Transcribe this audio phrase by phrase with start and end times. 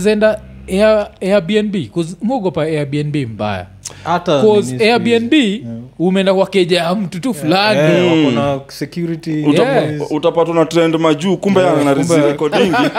[0.00, 1.76] unazaenda Air, airbnb
[2.22, 3.66] muogopa airbnb mbaya.
[4.04, 5.66] Hata nini siku airbnb hizi.
[5.98, 7.80] umeenda kwa keja ya mtu tu fulani.
[7.80, 8.24] Eh, Mm.
[8.24, 10.12] wako na security Uta- Yeah.
[10.12, 12.90] utapata trend majuu kumbe Yeah, anarizirekodingi rekodingi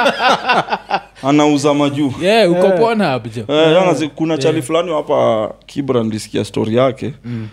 [1.30, 2.14] anauza majuu.
[2.22, 3.46] Yeah, ukopona jo.
[3.48, 7.14] Eh, yana kuna chali fulani hapa kibra nilisikia stori yake.
[7.26, 7.48] Mm.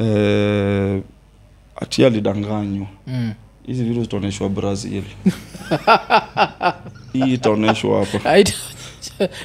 [0.00, 1.00] eh,
[1.76, 2.86] ati alidanganywa.
[3.06, 3.32] Mm.
[3.66, 5.02] hizi vitu zitaonyeshwa brazil
[7.24, 8.38] hii itaonyeshwa hapa.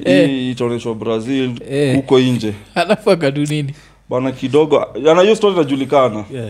[0.05, 1.95] Eh, hii itaonyeshwa brazil Eh.
[1.95, 2.53] huko nje.
[2.75, 3.73] Alafu akadu nini?
[4.09, 6.25] Bana kidogo ana hiyo story inajulikana.
[6.33, 6.49] Yeah.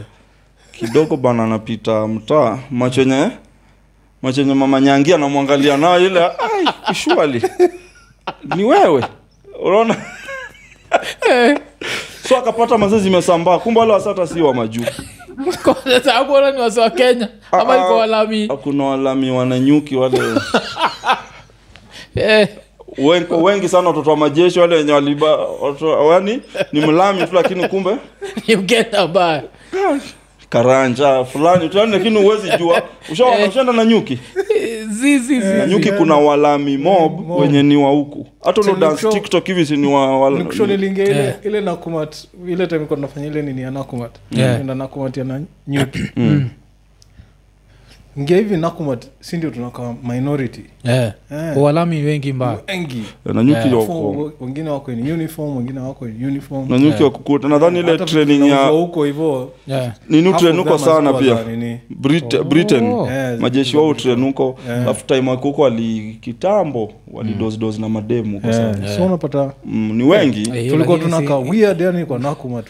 [0.71, 3.29] kidogo bana anapita mtaa machenye
[4.21, 7.41] machenye mama nyangi anamwangalia nayo ile ai
[8.55, 9.03] ni wewe.
[9.63, 9.95] Unaona?
[12.27, 14.85] So akapata mazee zimesambaa kumbe wale wasata si wa majuu.
[16.55, 18.47] Ni wasi wa kenya ama Ah, iko walami.
[18.47, 20.19] kuna walami wananyuki wale
[22.15, 22.47] Eh,
[22.97, 25.37] wengi, wengi sana watoto wa majeshi wale wenye waliba
[26.11, 27.95] yani ni mlami tu lakini kumbe.
[28.47, 29.43] Ni mkenya mbaya
[30.53, 32.77] karanja fulani tu yani lakini huwezi jua.
[32.77, 33.49] Eh.
[33.49, 34.19] ushaenda na nyuki?
[34.89, 37.39] Zizi, zizi na nyuki kuna walami mob mob.
[37.41, 38.27] wenye ni wa huku.
[38.43, 41.35] Hata ule dance tiktok hivi si ni wa, wa nikushonelingia ile Yeah.
[41.45, 42.15] ile nakumat
[42.47, 44.59] ile time kwa nafanya ile nini ya nakumat Yeah.
[44.61, 45.99] enda nakumat ya na nyuki.
[46.15, 46.49] Mm.
[48.19, 50.61] Ngia hivi nakumat si ndio tunakaa minority?
[50.83, 51.57] Eh, Eh.
[51.57, 53.03] walami wengi mbaya wengi.
[53.25, 53.73] Na nyuki Yeah.
[53.79, 56.69] wako wengine wako in uniform wengine wako in uniform.
[56.69, 57.01] Na nyuki Yeah.
[57.01, 59.91] wakukuta nadhani ile training ya huko hivo yeah.
[60.09, 61.37] nini train huko sana pia.
[62.01, 62.43] Brit- Oh.
[62.43, 62.83] britain.
[62.85, 64.81] Eh, majeshi wao train huko Yeah.
[64.81, 68.87] alafu time wako huko wali kitambo walidosdos na mademu huko Eh, sana.
[68.97, 70.51] So unapata mm, ni wengi.
[70.55, 72.65] Eh, tulikuwa tunaka weird yani kwa nakumat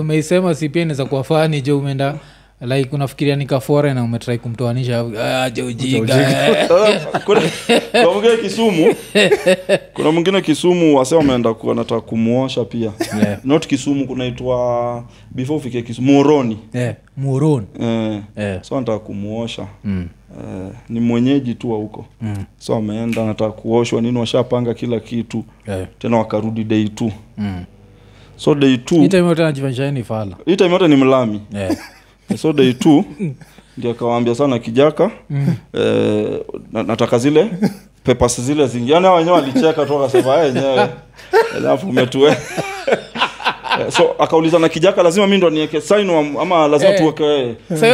[0.00, 2.14] umeisema si pia inaweza kuwa fani jo umeenda
[2.62, 5.50] like unafikiria nikafore na umetrai kumtoanisha ah,
[7.24, 7.40] kuna
[7.92, 8.94] kuna mwingine kisumu.
[9.94, 12.92] Kuna mwingine kisumu wase wameenda ku- wanataka kumuosha pia.
[13.22, 13.38] Yeah.
[13.44, 16.94] not kisumu kunaitwa before ufike kisumu moroni yeah.
[17.16, 18.62] muron eh, yeah.
[18.62, 19.66] so anataka kumuosha.
[19.84, 22.04] Mm, Uh, ni mwenyeji tu wa huko.
[22.20, 25.44] Mm, so ameenda anataka kuoshwa nini washapanga kila kitu.
[25.68, 25.86] Yeah.
[25.98, 27.64] tena wakarudi day t mm.
[28.36, 30.36] so day two Hii time yote ni fala?
[30.46, 31.40] Hii time yote ni mlami.
[31.54, 31.76] Eh,
[32.36, 33.04] so day two
[33.78, 35.54] ndio akawaambia sana kijaka mm.
[35.72, 36.40] eh,
[36.72, 37.50] nataka zile
[38.04, 40.88] pepas zile zingi yani wenyewe walicheka tu wakasema enyewe
[41.56, 42.36] alafu umetue
[42.86, 42.98] Eh,
[43.88, 46.10] so akauliza na kijaka lazima mi ndo nieke sign
[46.40, 46.98] ama lazima Eh.
[46.98, 47.22] tuweke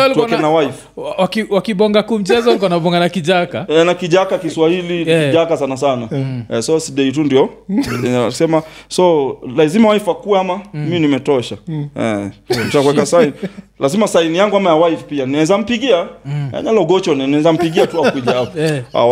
[0.01, 0.79] walikuwa tuweke na- wife.
[0.97, 3.67] waki- wakibonga kumchezo walikuwa nabonga na kijaka.
[3.69, 5.27] E, na kijaka kiswahili Eh.
[5.31, 6.09] kijaka sana sana.
[6.51, 7.49] Eh, so sidei tu ndio?
[8.33, 11.57] Sema so lazima wife akuwe ama mi nimetosha.
[12.01, 12.31] Eh,
[12.69, 13.33] utakuweka sign.
[13.81, 15.27] Lazima saini yangu ama ya wife pia.
[15.27, 16.07] Naweza mpigia?
[16.25, 16.51] Mm.
[16.75, 18.59] logocho naweza mpigia tu akuja hapo.
[18.61, 18.83] Eh.
[18.93, 19.05] ah,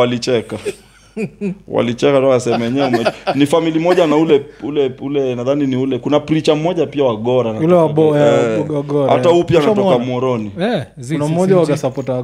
[1.68, 5.98] walicheka tu wasema wenyewe ni famili moja na ule ule ule nadhani ni ule.
[5.98, 7.74] Kuna pricha mmoja pia wagora Ule
[8.16, 8.64] eh,
[9.08, 10.50] hata huu pia anatoka moroni.
[11.12, 12.14] Kuna mmoja wagasapota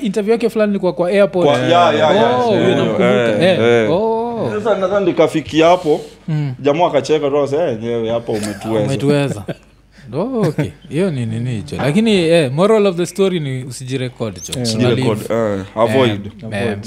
[0.00, 1.48] interview yake fulani kwa kwa airport.
[1.48, 1.70] Oh, eh,
[3.40, 3.90] Eh, eh.
[3.90, 4.50] oh.
[4.54, 6.54] sasa nadhani nikafikia hapo Mm.
[6.60, 9.42] jamaa akacheka tu akasema, "Eh, hapa umetuweza
[10.12, 10.70] Oh, okay.
[10.88, 14.96] Hiyo ni nini hicho lakini eh, moral of the story ni usijirekod Yeah.
[14.96, 15.24] Live.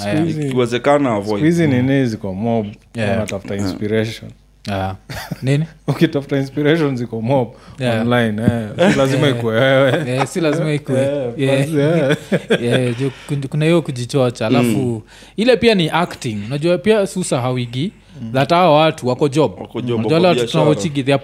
[0.08, 3.28] eh, ikiwezekana hizi nini ziko mob Yeah.
[3.58, 4.32] inspiration.
[4.72, 4.96] Ah.
[5.42, 5.66] nini?
[5.88, 7.48] Ukitafuta inspiration ziko mob
[7.80, 8.02] Yeah.
[8.02, 8.92] online eh.
[8.94, 10.04] Si lazima ikue wewe.
[10.16, 11.34] Eh, si lazima ikue.
[11.38, 11.72] Yeah.
[12.62, 15.04] Yeah, ju- kun- kuna hiyo kujichocha alafu
[15.38, 16.38] ile pia ni acting.
[16.48, 17.92] Unajua pia susahawigi
[18.24, 18.32] mm.
[18.34, 19.60] that hawa watu wako job.
[19.62, 21.24] Wako job, Unajua wale wako watu they are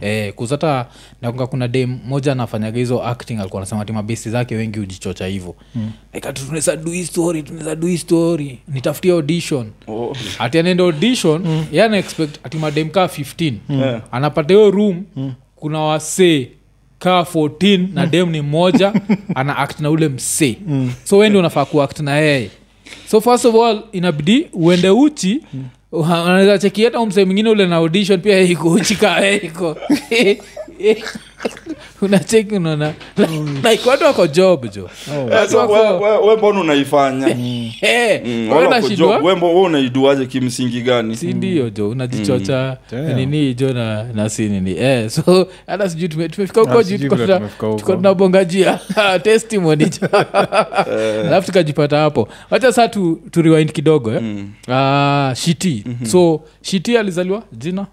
[0.00, 0.86] eh, kuzata
[1.22, 5.56] nakunga kuna dem moja anafanyaga hizo acting alikuwa anasema ti mabesi zake wengi hujichocha hivo
[5.74, 5.90] mm.
[6.34, 8.58] tunaweza dui story tunaweza dui story.
[8.68, 9.70] Nitafutia audition.
[9.88, 11.66] Oh, ati anaenda audition mm.
[11.72, 14.00] ye anaexpect ati madem kaa 15 eh.
[14.12, 15.04] anapata hiyo room
[15.56, 16.48] kuna wasee
[16.98, 18.92] kaa 14 na dem ni mmoja
[19.34, 20.56] ana act na ule msee.
[21.04, 22.50] So wendi unafaa kuact na yeye.
[23.06, 25.40] So first of all inabidi uende uchi
[26.02, 28.96] anaweza cheki hata msee mwingine ule na audition pia iko uchi
[29.36, 29.76] iko
[32.02, 32.92] unacheki unaona?
[33.70, 34.90] Like watu wako job jo.
[35.32, 35.48] Eh,
[36.26, 37.28] we- mbona unaifanya?
[37.80, 38.50] Eh, Mm,
[39.64, 41.16] unaiduaje kimsingi gani?
[41.16, 41.88] Si ndio jo?
[41.90, 43.14] Unajichocha Damn.
[43.16, 43.72] nini jo?
[43.72, 44.76] Na, na si nini.
[44.78, 47.16] Eh, so hata sijui tumefika huko juu tuko
[48.60, 50.08] ya testimony jo.
[51.26, 52.28] Alafu tukajipata hapo.
[52.50, 54.22] Wacha saa tu, tu rewind kidogo eh?
[54.22, 54.50] Mm.
[54.68, 55.84] Ah, shiti.
[56.10, 57.86] So shiti alizaliwa jina?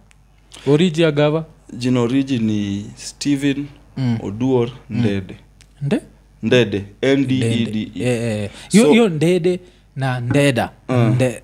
[0.68, 1.46] Oriji agava
[1.78, 3.66] jina oriji ni stephen
[3.98, 4.18] Mm.
[4.24, 5.36] oduor ndede.
[5.82, 6.00] Nde?
[6.44, 6.84] Ndede.
[7.02, 7.36] Ndende.
[7.62, 7.80] ndede.
[7.96, 8.50] Eh, eh.
[8.72, 9.60] hiyo So- ndede
[9.96, 10.70] na ndeda.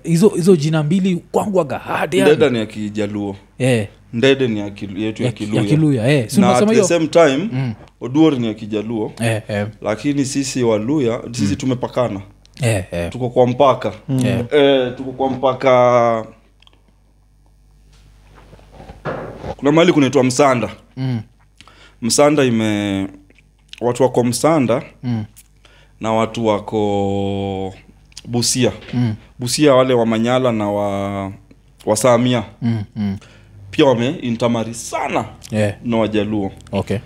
[0.02, 2.16] Hizo hizo Nde, jina mbili kwangu agahadi
[2.50, 3.36] ni ya kijaluo.
[3.58, 3.86] Yeah.
[4.12, 4.60] ndede ni
[5.02, 6.26] yetu ya ya, kiluya ya kiluya.
[6.38, 9.12] Na at the same time oduor ni ya kijaluo.
[9.20, 9.68] Yeah, yeah.
[9.82, 12.20] lakini sisi waluya sisi tumepakana.
[12.62, 13.10] Yeah, yeah.
[13.12, 13.92] tuko kwa mpaka.
[14.24, 14.44] Yeah.
[14.52, 16.26] eh, tuko kwa mpaka
[19.56, 20.70] kuna mahali kunaitwa msanda.
[20.96, 21.20] Mm,
[22.02, 23.06] msanda ime
[23.80, 25.24] watu wako msanda mm,
[26.00, 27.74] na watu wako
[28.26, 28.72] busia.
[28.94, 31.32] Mm, busia wale wa manyala na wa
[31.86, 33.18] wasamia mm, mm.
[33.70, 35.74] pia wame intamari sana yeah.
[35.84, 36.52] na wajaluo.
[36.72, 36.98] Okay.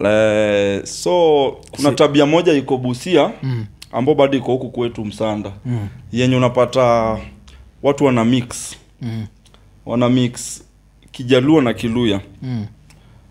[0.00, 5.52] Le, so kuna tabia moja iko busia Mm, ambao bado iko huku kwetu msanda.
[5.66, 7.18] Mm, yenye unapata
[7.82, 8.76] watu wana mix.
[9.02, 9.26] Mm,
[9.86, 10.62] wana mix
[11.12, 12.20] kijaluo na kiluya.
[12.42, 12.66] Mm,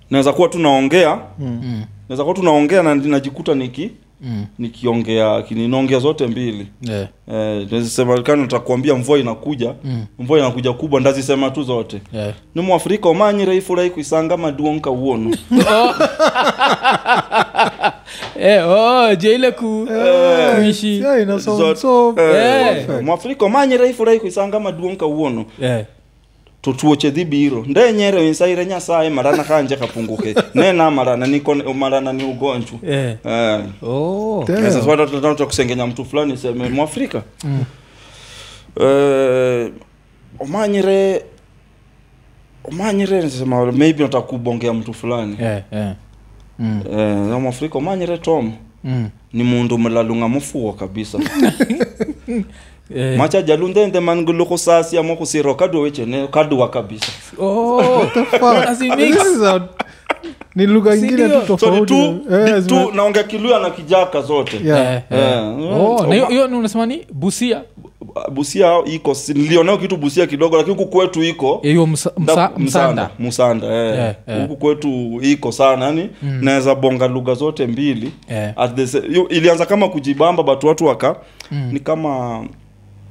[0.10, 1.20] naweza kuwa tunaongea.
[1.40, 3.92] Mm, naweza kuwa tunaongea na najikuta niki
[4.22, 4.46] mm.
[4.60, 6.68] nikiongea ninaongea zote mbili.
[6.81, 7.08] Yeah.
[7.31, 7.68] eh,
[8.24, 8.38] kama
[8.96, 9.74] mvua inakuja.
[9.84, 12.02] Mm, mvua inakuja kubwa ndazisema tu zote.
[12.14, 12.34] Yeah.
[12.56, 15.36] ni mwafrika omanyiraifurahi kuisanga maduonka uono.
[18.40, 19.16] Eh, oh,
[20.56, 21.00] kuishi.
[22.20, 25.46] Yeah, eh, mwafrika omanyiraifurahi kuisanga maduonka uono
[26.62, 33.16] Tutuoche dhibiro ndenyere winsaire nyasaye marana kanje kapunguke nena marana niko marana ni ugonjwa yeah.
[33.26, 33.66] eh.
[33.84, 34.46] Oh.
[34.48, 37.64] Sasa kusengenya mtu fulani seme mwafrika Mm.
[38.82, 39.72] eh,
[40.40, 41.24] omanyire
[42.64, 45.96] omanyire nisema maybe nataka kubongea mtu fulani yeah, yeah.
[46.60, 48.54] Mm, eh, mwafrika omanyire tom
[48.84, 49.10] mm.
[49.34, 51.20] ni mundu mlalunga mufuo kabisa
[52.95, 53.18] Eh.
[53.18, 57.81] macha jalundende manguluku sasia mokusiro kadwa wechene kadwa kabisa Oh,
[60.56, 62.63] ni lugha ingine tu tofauti tu, Eh,
[62.95, 64.95] naongea kiluya na kijaka zote Yeah.
[64.95, 65.81] Eh, eh.
[65.81, 67.62] Oh, hiyo- ni unasema ni busia
[68.31, 69.33] busia iko si-
[69.81, 73.95] kitu busia kidogo lakini huku kwetu iko hiyo msa, msa, msanda msanda eh.
[73.97, 74.41] Yeah, yeah.
[74.41, 76.39] huku kwetu iko sana yani mm.
[76.41, 78.53] naweza bonga lugha zote mbili yeah.
[78.57, 81.15] At the yu- ilianza kama kujibamba but watu waka
[81.51, 81.69] mm.
[81.74, 82.44] ni kama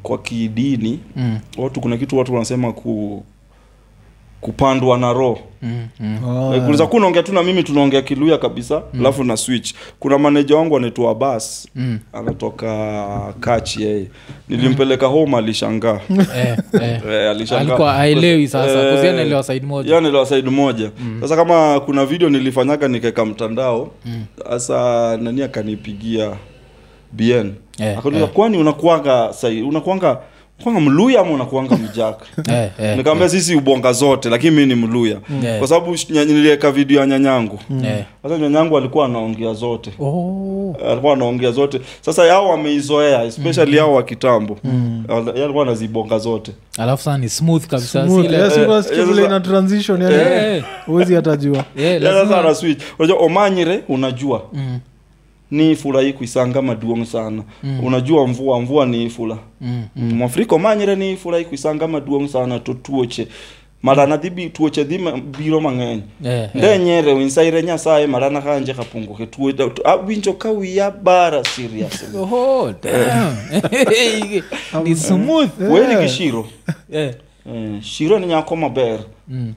[0.03, 3.23] kwa kidini Mm, watu kuna kitu watu wanasema ku
[4.41, 5.39] kupandwa na roho.
[5.63, 6.25] Mm, mm.
[6.25, 9.75] Oh, kunaweza kuwa unaongea tu na mimi tunaongea kiluya kabisa alafu na switch.
[10.01, 11.99] Kuna maneja wangu anaitwa bas Mm.
[12.13, 14.07] anatoka kachi yeye.
[14.49, 16.01] Nilimpeleka home alishangaa.
[16.37, 17.01] Eh, eh.
[17.11, 17.61] Eh, alishangaa.
[17.61, 18.83] Alikuwa aelewi sasa.
[18.83, 20.27] Eh, side moja.
[20.27, 20.91] side moja.
[21.21, 23.91] Sasa kama kuna video nilifanyaga nikaeka mtandao
[24.51, 26.37] sasa nani akanipigia
[27.13, 28.33] bn yeah, akauliza yeah.
[28.35, 30.19] kwani unakuanga sai unakuanga
[30.63, 32.27] kwanga mluya ama unakuanga mjaka?
[32.53, 33.29] Eh, eh, yeah.
[33.31, 35.19] sisi ubonga zote lakini mi ni mluya.
[35.43, 35.59] Yeah.
[35.59, 37.59] kwa sababu niliweka video ya nyanyangu.
[38.23, 38.41] Sasa yeah.
[38.41, 39.93] nyanyangu alikuwa anaongea zote.
[40.01, 40.77] Oh.
[40.91, 41.81] alikuwa anaongea zote.
[42.01, 44.59] Sasa yao wameizoea especially yao wa kitambo.
[44.65, 45.05] Mm.
[45.37, 46.53] alikuwa anazibonga zote.
[46.79, 48.27] Alafu saa ni smooth kabisa smooth.
[48.27, 48.57] sile Yes,
[48.93, 51.57] Eh, eh, transition yani Eh, huwezi hata jua.
[51.59, 52.83] Eh, Yeye sasa ana switch.
[52.99, 54.43] Unajua omanyire unajua.
[54.53, 54.79] Mm,
[55.51, 57.43] ni furahi kuisanga maduong sana.
[57.83, 60.13] Unajua mvua mvua ni ifula mm, mm.
[60.15, 63.29] mwafrika omanyire ni furahi kuisanga maduong sana to tuoche.
[63.83, 66.03] Marana dhibi tuoche dhi ma- biro mang'eny.
[66.23, 66.79] Yeah, nde yeah.
[66.79, 69.27] ndenyere winsaire nyasaye marana kanje kapunguke
[69.85, 72.05] awinjo ka wiya bara serious.
[72.17, 72.73] Oh,
[75.73, 75.95] weni
[76.93, 77.15] Eh,
[77.55, 78.99] Eh, shiro ni nyako maber.
[79.29, 79.55] Mm.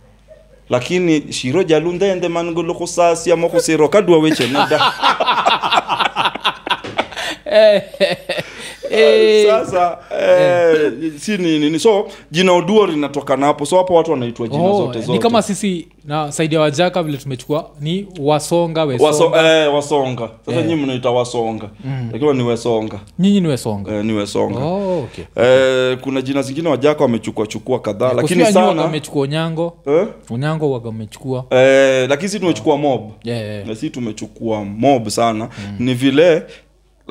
[0.71, 4.19] Lakini shiro jalu ndende man golo kusasia mo kusiro kadwa
[8.91, 13.65] Eh, eh, sasa eh, si nini ni so jina uduo linatokana hapo.
[13.65, 17.03] So hapo watu wanaitwa jina oh, zote zote ni kama sisi na saidi ya wajaka
[17.03, 20.29] vile tumechukua ni wasonga Waso, eh, wasonga.
[20.45, 20.65] Sasa Eh.
[20.67, 21.69] nyinyi mnaita wasonga.
[22.11, 22.99] Lakini ni wesonga.
[23.19, 23.95] Nyinyi ni wesonga.
[23.95, 24.59] Eh, ni wesonga.
[24.59, 25.23] Oh, okay.
[25.45, 30.91] eh, kuna jina zingine wajaka wamechukua chukua kadhaa lakini sana wamechukua unyango eh, unyango waga
[30.91, 33.11] mmechukua eh, lakini si tumechukua mob.
[33.23, 33.67] Yeah, yeah.
[33.67, 35.49] na si tumechukua mob sana.
[35.79, 36.43] Ni vile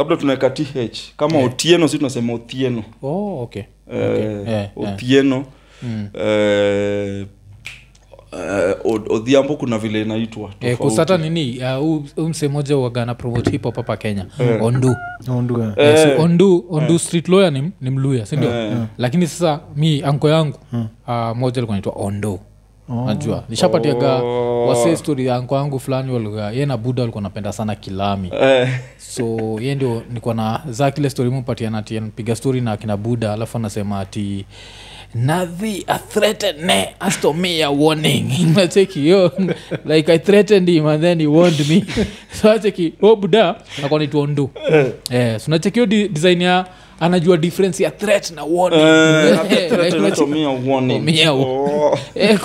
[0.00, 3.62] labda tunaweka th kama otieno si tunasema othieno oh, okay.
[3.62, 4.24] eh, Okay.
[4.24, 4.68] Eh, eh.
[4.76, 5.44] othieno
[5.82, 6.08] Mm.
[6.14, 7.26] eh,
[8.32, 8.76] eh,
[9.10, 13.62] odhiambo kuna vile inaitwa Eh, kusata nini uh, huu- huu msee moja waga promote hip
[13.64, 14.26] hop hapa kenya.
[14.60, 14.96] Ondu.
[15.26, 18.76] Naondoka Eh, so ondu, ondu ondu street lawyer ni, ni mluya sindio Eh.
[18.98, 22.40] lakini sasa mi anko yangu uh, moja alikuwa naitwa ondo
[22.90, 23.44] najua.
[23.48, 24.66] Nishapatiaga Oh.
[24.68, 28.30] wasee stori yangu yangu fulani walga ye na buda walikuwa napenda sana kilami.
[28.40, 28.68] Eh,
[28.98, 33.32] so ye ndio nikuwa na za kile stori mupatiana ati anapiga story na akina buda
[33.32, 34.44] alafu anasema ati
[35.14, 36.60] nathi a threatened
[37.34, 38.24] me a warning.
[38.54, 39.30] Nacheki yo
[39.84, 41.84] like i threatened him and then he warned me.
[42.32, 43.54] So acheki o buda
[44.26, 44.50] ndu.
[45.10, 46.66] Eh, so nacheki yo di- design ya
[47.00, 48.80] anajua difference ya threat na warning.
[48.80, 51.98] Eh, Eh, Oh.
[52.14, 52.38] eh,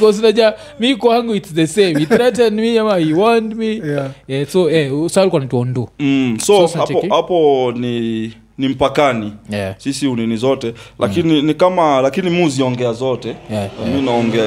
[0.79, 1.99] mi kwangu its the same.
[1.99, 3.75] He threatened me ama he warned me.
[3.75, 4.11] Yeah.
[4.27, 5.89] Yeah, so eh, so alikuwa nitwa ndu.
[5.99, 9.33] Mm, So so hapo hapo ni ni mpakani.
[9.49, 9.75] Yeah.
[9.77, 10.73] sisi unini zote.
[10.99, 13.35] Lakini ni kama lakini muziongea zote.
[13.51, 14.45] Yeah, mi naongea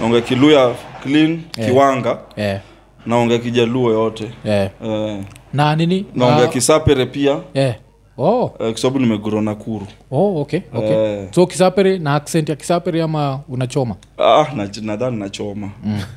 [0.00, 1.70] naongea kiluya clean Yeah.
[1.70, 2.18] kiwanga.
[2.36, 2.60] Yeah.
[3.06, 4.30] naongea kijaluo yote.
[4.44, 4.70] Yeah.
[4.84, 5.18] eh,
[5.52, 6.06] na nini?
[6.14, 7.38] Naongea Ah, kisapere pia.
[7.54, 7.74] Yeah.
[8.20, 8.48] Oh.
[8.48, 9.86] kwa sababu nimeguro nakuru.
[10.10, 10.90] Oh, okay, okay.
[10.92, 11.28] Eh.
[11.34, 13.94] so kisapere na accent ya kisapere ama unachoma?
[14.18, 14.46] Ah,
[14.82, 15.70] nadhani nachoma.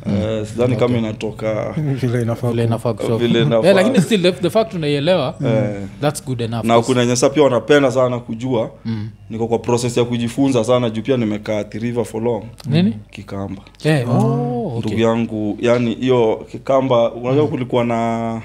[0.06, 3.16] Eh, sidhani kama inatoka vile inafaa vile ku- inafaa kutoka.
[3.18, 3.74] vile inafaa.
[3.74, 5.36] Lakini still the, the fact unaielewa
[6.02, 6.66] that's good enough.
[6.66, 8.72] Na kuna nyasa pia wanapenda sana kujua.
[8.86, 9.10] Mm.
[9.30, 12.44] niko kwa process ya kujifunza sana juu pia nimekaa river for long.
[12.70, 12.94] Nini?
[13.12, 13.62] Kikamba.
[13.84, 18.42] Eh, oh, ndugu yangu yani hiyo kikamba unajua kulikuwa na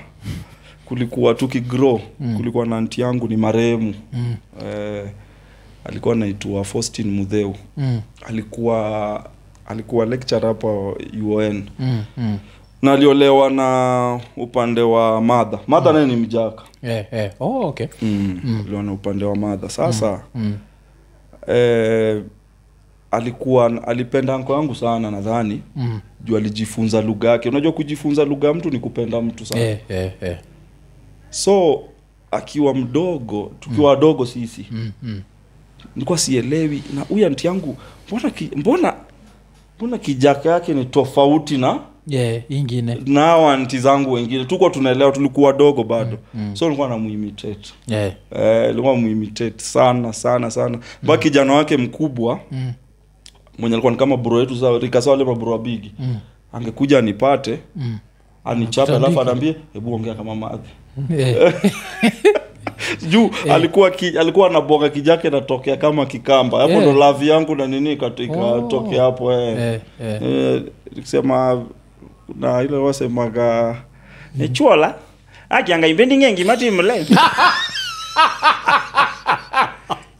[0.88, 2.36] kulikuwa tukigrow mm.
[2.36, 4.34] kulikuwa na nti yangu ni marehemu Mm,
[4.66, 5.04] eh,
[5.84, 9.30] alikuwa anaitwa faustin mudheu mm, alikuwa
[9.66, 12.38] alikuwa lecture hapa un mm, mm.
[12.82, 17.30] na aliolewa na upande wa madha madha naye ni mjaka yeah, yeah.
[17.40, 17.86] Oh, okay.
[18.02, 18.40] mm.
[18.44, 18.56] mm.
[18.60, 20.56] aliolewa na upande wa madha sasa Mm.
[21.48, 22.22] eh,
[23.10, 26.00] alikuwa alipenda anko yangu sana nadhani Mm.
[26.24, 30.12] juu alijifunza lugha yake unajua kujifunza lugha ya mtu ni kupenda mtu sana yeah, yeah,
[30.20, 30.38] eh.
[31.30, 31.82] So
[32.30, 35.22] akiwa mdogo tukiwa wadogo sisi Mm, mm.
[35.96, 37.76] nilikuwa sielewi na huyu anti yangu
[38.08, 38.94] mbona ki, mbona
[39.78, 41.80] mbona kijaka yake ni tofauti na
[42.10, 46.56] Yeah, ingine na hao anti zangu wengine tuko tunaelewa tulikuwa wadogo bado mm, mm.
[46.56, 48.12] so nilikuwa namuimitate yeah.
[48.30, 52.72] eh, likuwa muimitate sana sana sana mpaka kijana wake mkubwa mm.
[53.58, 56.16] mwenye alikuwa ni kama bro yetu rika sawa wale mabro wa bigi Mm.
[56.52, 57.98] angekuja anipate Mm.
[58.44, 60.68] Anichape alafu anaambie hebu ongea kama madhi
[63.10, 63.56] juu yeah.
[63.56, 66.82] alikuwa ki, alikuwa anabonga kijake natokea kama kikamba hapo yeah.
[66.82, 69.04] ndo lavi yangu na nini ikatokea oh.
[69.04, 69.58] hapo eh.
[69.58, 70.22] yeah, yeah.
[70.22, 70.62] Eh,
[71.00, 71.64] kusema
[72.34, 73.76] na ile wasemaga
[74.40, 74.94] echuola
[75.50, 77.00] akyanga imbendi ng'engi matimule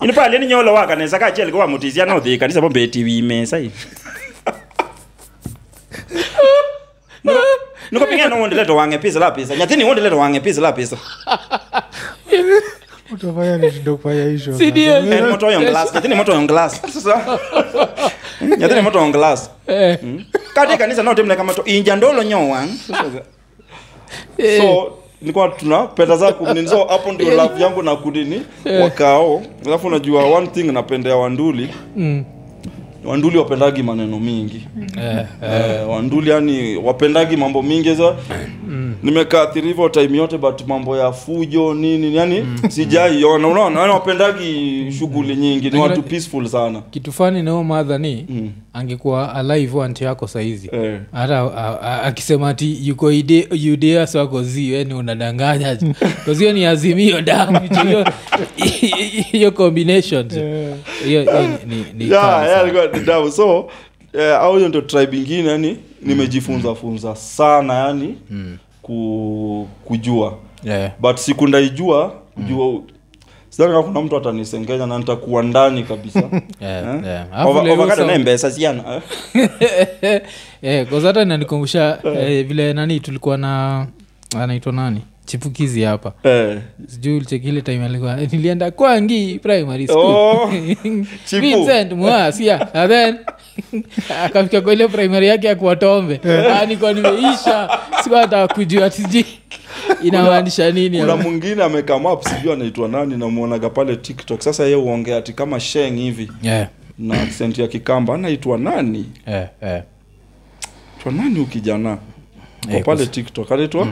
[0.03, 3.71] ini pale ninyola wakanesa kachiel ko wamutisia nodhi kanisa bombeti wi mesa i
[7.91, 10.97] nikoping'e nowondile to wang'e pisa la pisa nyathini wondile to wang'e pisa la pisa
[18.59, 18.83] nyathini
[20.55, 21.03] kati kanisa
[21.65, 21.97] inja
[24.59, 25.49] so nilikuwa
[26.17, 26.33] za
[26.69, 27.97] so hapo ndio yangu na
[28.83, 29.43] wakao.
[29.67, 31.75] Alafu unajua one thing napendea wanduli.
[31.97, 32.25] Mm.
[33.09, 34.67] Wanduli wapendagi maneno mingi.
[34.97, 38.15] Yeah, eh, wanduli yani wapendagi mambo mingi za
[39.03, 45.71] nimekaathiri time yote but mambo ya fujo nini yani sijaiona unaona yani wapendagi shughuli nyingi
[45.71, 46.83] ni watu peaceful sana.
[46.91, 48.51] kitu fani nao madha ni Mm.
[48.73, 50.69] angekuwa alive anti yako saizi.
[50.73, 51.01] Eh.
[51.13, 51.39] hata
[51.83, 55.77] a- akisema ati yuko ide- udeas wako zi weni unadanganya
[56.27, 57.61] kazio ni azimio damu
[59.33, 60.35] hiyo combinations.
[60.35, 62.99] Hiyo hiyo ni- ni- ni Yeah, yeah, sana.
[62.99, 63.69] ni damu so
[64.13, 68.15] eh, au hiyo ndio tribe ingine yani nimejifunza funza sana yani
[68.83, 70.39] ku, kujua.
[70.65, 70.91] Yeah.
[71.01, 72.81] but siku ndaijua kujua
[73.51, 76.23] sidhani kama kuna mtu atanisengenya na nitakuwa ndani kabisa.
[76.61, 77.05] Yeah, Eh?
[77.05, 77.27] yeah.
[77.61, 78.83] Vile ovakado usa- mbesa siana
[81.07, 83.87] hata inanikumbusha eh, vile nani tulikuwa na
[84.39, 86.13] anaitwa nani chipukizi hapa.
[86.23, 86.59] Eh.
[86.87, 90.15] sijui ulichekile time alikuwa nilienda kwangi primary school.
[90.19, 90.51] Oh,
[91.41, 93.17] Vincent Mwasia and then
[94.25, 96.21] akafika kwa ile primary yake akuwatombe
[96.69, 97.79] nikuwa nimeisha.
[98.05, 99.25] Sikuata kujua tiji
[100.03, 104.41] inamaanisha nini kuna mwingine amekamap sijui anaitwa nani namwonaga pale tiktok.
[104.41, 106.31] Sasa ye uongea ati kama sheng hivi.
[106.43, 106.69] Yeah,
[106.99, 108.15] na accent ya kikamba.
[108.15, 109.07] Anaitwa nani?
[109.27, 109.83] Yeah, yeah.
[111.03, 111.99] twa nani ukijana
[112.67, 113.53] kwa Eh, pale tiktok.
[113.53, 113.89] Anaitwa?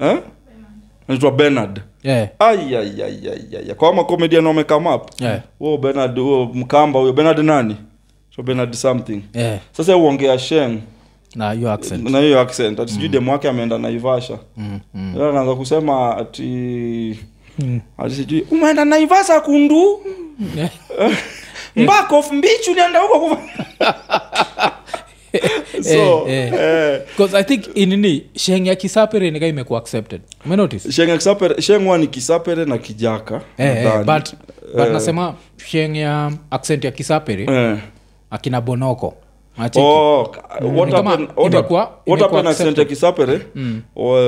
[0.00, 0.18] Eh?
[1.08, 1.80] Anaitwa bernard.
[2.02, 2.28] Yeah,
[3.76, 7.12] kwa makomedian wamekamap yeah, huo bernard huo mkamba huyo.
[7.12, 7.76] Bernard nani?
[8.36, 9.22] So bernard something.
[9.34, 9.58] Yeah.
[9.72, 10.78] sasa uongea sheng.
[11.34, 12.10] Na hiyo accent.
[12.10, 12.80] Na hiyo accent.
[12.80, 14.38] Ati sijui demu wake ameenda naivasha.
[14.56, 15.56] Mm, mm.
[15.56, 17.18] Kusema ati
[17.58, 17.80] Mm.
[17.98, 20.00] ati sijui umeenda naivasha kundu?
[21.76, 22.32] Yeah.
[22.32, 23.38] mbichu nienda huko
[25.82, 27.00] so Eh, eh,
[27.34, 30.20] i think inini sheng ya kisapere nika imekuwa accepted.
[30.92, 34.34] Sheng kisapere sheng ni kisapere na kijaka Eh, eh, but, but
[34.76, 35.34] but nasema
[35.70, 37.78] sheng ya accent ya kisapere eh.
[38.30, 39.14] akina bonoko.
[39.76, 40.32] Oh,
[42.78, 43.40] ya kisapere?
[43.54, 43.82] Mm.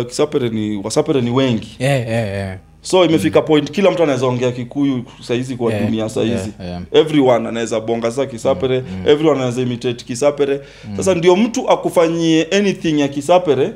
[0.05, 1.77] kisapere ni wasapere ni wengi.
[1.79, 2.59] Yeah, yeah, eh.
[2.89, 6.83] So imefika point kila mtu anaweza ongea kikuyu sahizi kwa Yeah, dunia sahizi yeah, yeah.
[6.93, 8.77] everyone anaweza bonga sasa kisapere
[9.07, 10.61] everyone anaweza imitate kisapere.
[10.97, 13.73] Sasa ndio mtu akufanyie anything ya kisapere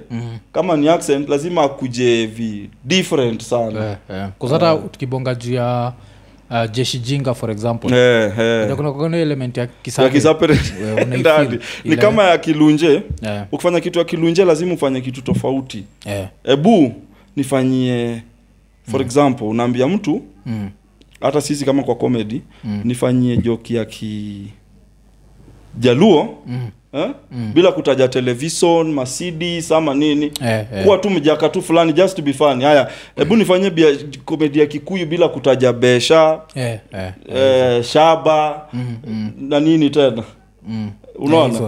[0.53, 3.81] kama ni accent lazima akuje vi different sana.
[3.85, 4.31] Yeah, yeah.
[4.39, 5.93] kuzata tukibonga juu ya
[6.51, 7.95] uh, jeshi jinga for example.
[7.95, 8.77] Yeah, yeah.
[8.77, 9.67] kuna element ya
[10.13, 10.59] kisapere.
[11.85, 13.03] Ni kama ya kilunje.
[13.23, 13.47] Yeah.
[13.53, 15.85] ukifanya kitu ya kilunje lazima ufanye kitu tofauti.
[16.07, 16.29] Yeah.
[16.45, 16.95] ebu
[17.37, 18.23] nifanyie
[18.93, 20.71] for example unaambia mtu mm,
[21.21, 22.81] hata sisi kama kwa comedy Mm.
[22.85, 23.85] nifanyie joki ya
[25.75, 27.11] kijaluo mm, eh?
[27.55, 30.27] bila kutaja television masidis ama nini.
[30.27, 30.85] Eh, eh.
[30.85, 32.65] kuwa tu mjaka tu fulani just to be funny.
[32.65, 38.97] Haya hebu nifanyie nifanye komedi ya kikuyu bila kutaja besha Eh, eh, eh, shaba mm,
[39.07, 40.25] mm, na nini tena.
[40.69, 40.91] Mm.
[41.23, 41.61] Unaona?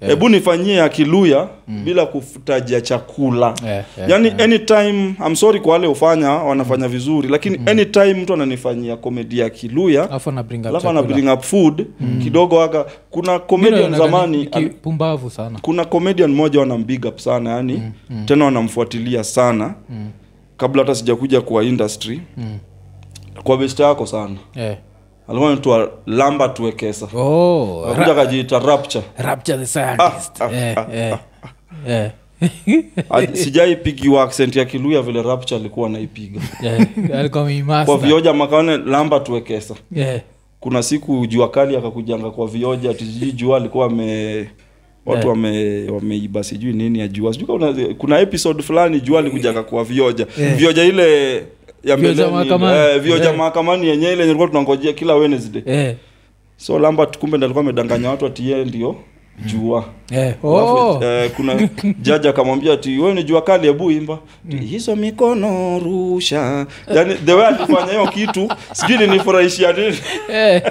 [0.00, 1.84] Hebu nifanyie akiluya mm.
[1.84, 3.54] bila kutajia chakula.
[3.64, 4.40] Yeah, yeah, yani yeah.
[4.40, 10.10] anytime I'm sorry kwa wale ufanya wanafanya vizuri lakini anytime mtu ananifanyia komedi ya kiluya
[10.10, 11.86] alafu ana bring up food food
[12.22, 15.58] kidogo aka kuna comedian ni zamani kipumbavu sana.
[15.62, 17.82] kuna comedian mmoja big up sana yani
[18.24, 19.74] tena wanamfuatilia sana
[20.56, 22.20] kabla hata sijakuja kwa industry.
[22.36, 22.58] Mm.
[23.42, 24.36] kwa best yako sana.
[24.54, 24.76] Eh.
[25.28, 27.08] Alikuwa anaitwa Lambert Wekesa.
[27.14, 29.04] Oh, akuja akajiita Rapture.
[29.18, 30.40] Rapture the scientist.
[30.40, 31.18] Ah, ah, eh, ah, eh,
[31.88, 32.10] eh.
[33.10, 36.40] Ah, sijaipigiwa aksent ya Kiluya vile Rapture alikuwa anaipiga.
[37.12, 37.30] Eh,
[37.86, 39.74] kwa vioja makaone Lambert Wekesa.
[39.92, 40.20] Yeah.
[40.60, 44.48] kuna siku jua kali akakujanga kwa vioja ati jua alikuwa ame
[45.06, 45.28] watu Eh.
[45.28, 47.32] wame wameiba sijui nini ya jua.
[47.32, 50.26] Sijui kuna, kuna episode fulani jua alikujanga kwa vioja.
[50.38, 50.56] Yeah.
[50.56, 51.42] vioja ile
[51.84, 51.96] ya
[52.30, 52.78] mahakamani.
[52.78, 53.36] eh, Eh.
[53.84, 55.96] yenyewe ile ilikuwa tunangojea kila Wednesday eh,
[56.56, 58.96] so Lambert kumbe ndalikuwa amedanganya watu atie ndio
[59.46, 60.34] jua eh.
[60.42, 61.00] Oh.
[61.04, 61.68] eh, kuna
[62.00, 67.32] jaji akamwambia ati we ni jua kali hebu imba Ati, hizo mikono rusha yani the
[67.32, 69.96] way alifanya hiyo kitu sijui linifurahishia nini
[70.32, 70.62] Eh,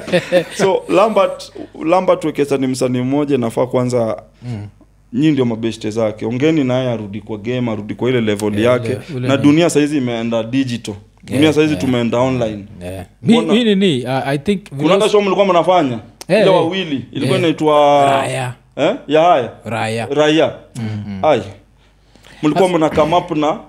[0.57, 1.51] so lambert
[1.85, 4.67] lambert wekesa ni msanii mmoja nafaa kwanza mm.
[5.13, 6.25] Nyii ndio mabeshte zake.
[6.25, 8.97] Ongeni naye arudi kwa game arudi kwa ile level Yeah, yake.
[9.15, 10.95] ule- na dunia sahizi imeenda digital.
[11.23, 11.85] Dunia Yeah, saizi yeah.
[11.85, 12.65] tumeenda online.
[12.81, 13.05] Yeah.
[13.23, 15.99] Mi- mi nini uh, i think kuna hata show mlikuwa mnafanya?
[16.27, 16.95] Hey, ile wawili.
[16.95, 17.01] Hey.
[17.11, 17.43] ilikuwa Eh.
[17.43, 18.53] inaitwa raya.
[18.75, 18.95] Eh?
[19.07, 19.51] ya haya?
[19.65, 20.05] Raya.
[20.11, 20.51] Raia
[21.23, 21.41] ai.
[22.43, 23.59] Mlikuwa mna come up na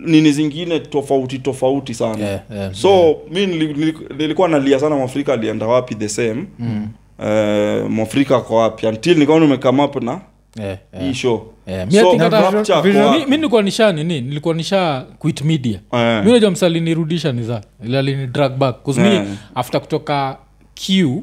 [0.00, 2.24] nini zingine tofauti tofauti sana.
[2.26, 6.44] Yeah, yeah, so mi nili- nili- nilikuwa nalia sana mwafrika alienda wapi the same.
[6.58, 6.88] Mm.
[7.18, 8.86] uh, mwafrika kwa wapi?
[8.86, 10.20] Until nikaona umekame up na
[10.56, 11.14] hii eh.
[11.14, 13.18] show Eh, So, think hata- Rapture ako Vision- wapi?
[13.18, 16.24] mi mi nilikuwa nisha nini nilikuwa nisha quit media Eh.
[16.24, 17.60] mi najua msalinirudisha niza
[17.98, 19.22] alini drag back bcause Eh.
[19.22, 20.36] mi after kutoka
[20.74, 21.22] q.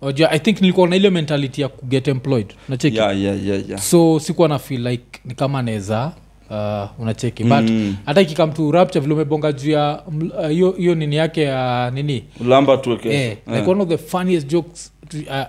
[0.00, 3.80] Wajua, i think nilikuwa na ile mentality ya kuget employed nacheki Yeah, yeah, yeah, yeah.
[3.80, 6.12] so sikuwa na feel like ni kama naweza
[6.50, 7.96] uh, unacheki but Mm.
[8.06, 12.24] hata ikikam to rapture vile umebonga juu ya ml- uh, hiyo nini yake ya nini
[13.10, 14.92] eh, like one of the funniest jokes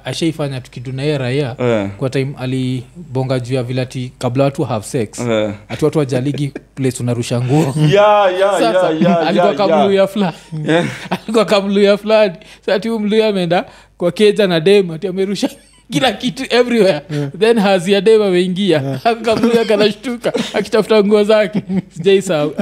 [0.06, 1.90] ashaifanya tukidunaye raia yeah.
[1.98, 5.54] kwa time alibonga juu ya vile ati kabla watu have sex yeah.
[5.70, 10.08] ati watu wajaligi place unarusha nguo Yeah, yeah, yeah, yeah, alikuwa yeah, kamluya yeah.
[10.08, 10.86] fulani Eh.
[11.10, 13.66] alikuwa kamluya fulani sati huyu mluya ameenda
[13.98, 15.50] kwa keja na dem ati amerusha
[15.92, 17.02] kila kitu everywhere.
[17.40, 21.62] Then hazia dem ameingia kamluya kanashtuka akitafuta nguo zake.
[21.98, 22.54] Sijaisahau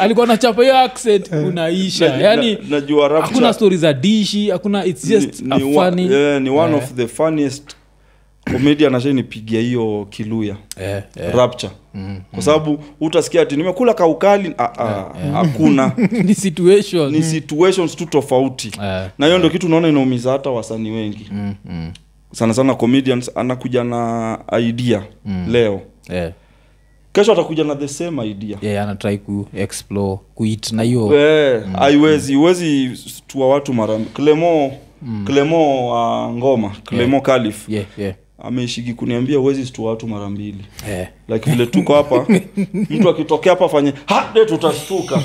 [0.00, 2.08] alikuwa nachapa hiyo accent unaisha.
[2.16, 6.12] Na- yani na- najua Rapture hakuna stori za dishi hakuna its just ni, ni, funny
[6.12, 6.84] yeah, ni one yeah.
[6.84, 7.76] of the funniest
[8.52, 10.56] comedian ashainipigia hiyo kiluya.
[10.80, 11.34] Yeah, yeah.
[11.34, 11.72] rapture.
[12.34, 15.92] Kwa sababu utasikia ati nimekula kaukali ah, ah, hakuna.
[16.24, 17.12] Ni situation.
[17.12, 18.70] Ni situations tu tofauti.
[18.82, 21.28] Yeah, na hiyo ndio kitu unaona inaumiza hata wasanii wengi.
[21.32, 21.92] Mm, mm,
[22.36, 25.02] sana sana comedians anakuja na idea
[25.48, 25.80] leo.
[26.08, 26.32] Yeah.
[27.12, 28.58] Kesho atakuja na the same idea.
[28.62, 31.06] Yeah, anatrai ku explore kuit na hiyo.
[31.78, 32.38] Haiwezi yeah, mm.
[32.40, 32.90] huwezi
[33.26, 34.72] tua watu mara clemo
[35.24, 38.14] clemo uh, ngoma clemo kalif yeah, yeah.
[38.42, 40.64] ameishigi kuniambia huwezi stua watu mara mbili.
[40.88, 41.08] Yeah.
[41.28, 42.26] like vile tuko hapa
[42.90, 45.22] mtu akitokea hapa afanye hade tutashtuka.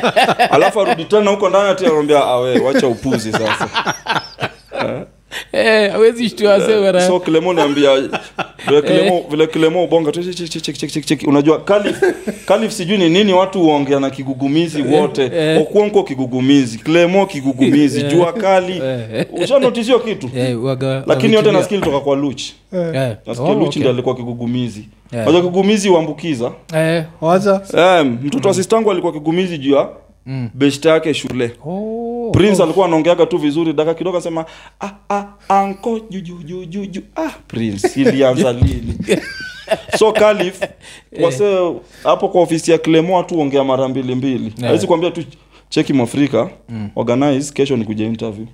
[0.54, 3.68] Alafu arudi tena huko ndani ati anambia awe wacha upuzi sasa
[5.52, 7.90] Eh, hawezi shtua sema so Clemo niambia
[8.66, 11.96] vile Clemo vile Clemo ubonga tu cheki cheki cheki cheki cheki unajua Kalif
[12.46, 15.30] Kalif sijui ni nini watu huongea na kigugumizi wote.
[15.34, 15.60] eh.
[15.60, 18.82] Okuonko kigugumizi Clemo kigugumizi jua kali.
[19.42, 20.30] Ushanotizio kitu?
[20.36, 20.58] Eh,
[21.06, 23.16] lakini yote nasikia kutoka kwa Luch Eh.
[23.26, 23.88] nasikia Oh, Luch okay.
[23.88, 24.84] alikuwa kigugumizi.
[25.12, 25.26] Yeah.
[25.34, 26.52] Kigugumizi huambukiza?
[26.76, 27.04] Eh,
[27.76, 29.88] eh mtoto wa sistangu alikuwa kigugumizi juu ya
[30.54, 31.50] beshta yake shule.
[31.66, 32.64] Oh, Oh, prince oh.
[32.64, 34.44] alikuwa anaongeaga tu vizuri daka kidogo anasema
[34.80, 38.94] ah, ah, anko jujujujuju ah, prince ilianza lini?
[39.98, 40.60] So kalif
[41.20, 44.52] wase hapo kwa ofisi ya clemo tu ongea mara mbili mbili.
[44.58, 44.68] Yeah.
[44.70, 45.24] awezi kuambia tu
[45.68, 46.50] cheki mwafrika
[46.96, 48.46] organize kesho ni kuja interview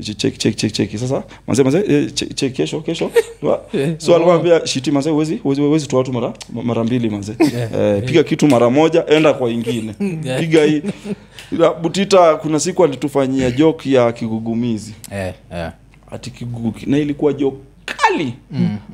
[0.00, 3.10] Ichi check check check check sasa manze manze eh, check, check kesho kesho.
[3.98, 6.32] So alikuwa anambia shiti manze wezi wezi wezi tu watu mara
[6.64, 7.32] mara mbili manze.
[7.78, 9.94] Eh, piga kitu mara moja enda kwa ingine.
[10.24, 10.40] Yeah.
[10.40, 10.82] piga hii
[11.82, 15.70] butita kuna siku alitufanyia joke ya kigugumizi Eh, eh.
[16.10, 18.34] ati kigugu na ilikuwa joke kali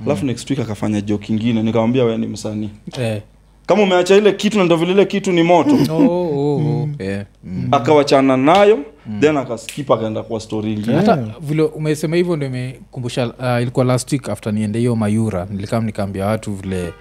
[0.06, 3.22] alafu next week akafanya joke ingine nikamwambia wewe ni msanii Eh.
[3.66, 6.88] kama umeacha ile kitu na ndio vile ile kitu ni moto Oh, oh, oh.
[6.98, 7.24] yeah.
[7.44, 7.68] Mm.
[7.72, 8.78] akawachana nayo
[9.20, 14.12] then akaskip akaenda kwa story ingine hata vile umesema hivyo ndo imekumbusha uh, ilikuwa last
[14.12, 16.92] week after niende hiyo mayura nilikam nikaambia watu vile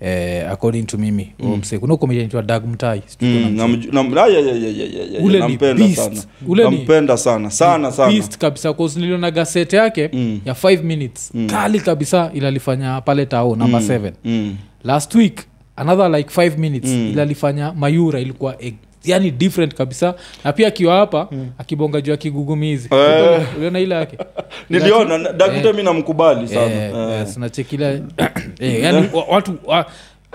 [0.00, 1.56] eh, according to mimi mm.
[1.56, 3.56] mse kuna komedianitwa dag mtai Mm,
[6.70, 7.50] nampenda sana.
[7.50, 10.40] Sana sana Beast kabisa cause gasete set yake Mm.
[10.44, 11.32] ya 5 minutes.
[11.46, 14.56] Kali kabisa ilalifanya pale tao number 7 Mm.
[14.84, 15.40] last week
[15.76, 17.10] another like 5 minutes mm.
[17.12, 20.14] ilalifanya mayura ilikuwa e- yani different kabisa.
[20.44, 23.40] Na pia akiwa hapa akibonga juu akigugumizi Eh.
[23.56, 24.18] uliona ile yake?
[24.70, 26.72] Niliona dakuta dakika mi namkubali sana.
[26.74, 27.20] Eh, Eh.
[27.20, 27.38] yes,
[28.60, 29.86] eh, yani watu wa,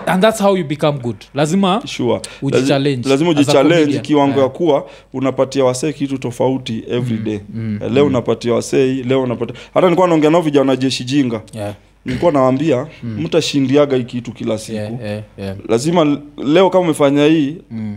[0.06, 1.16] and that's how you become good.
[1.34, 2.20] Lazima sure.
[2.42, 4.52] Ujichallenge lazima ujichallenge kiwango kiwango ya Eh.
[4.52, 7.34] kuwa unapatia wasee kitu tofauti every day.
[7.34, 11.42] Eh, leo unapatia wasei leo unapatia hata nilikuwa naongea nao vijana jeshi jinga.
[11.52, 11.74] Yeah,
[12.04, 14.76] nilikuwa nawambia mtashindiaga hii kitu kila siku.
[14.78, 15.56] yeah, yeah, yeah.
[15.68, 17.96] lazima leo kama umefanya hii Mm,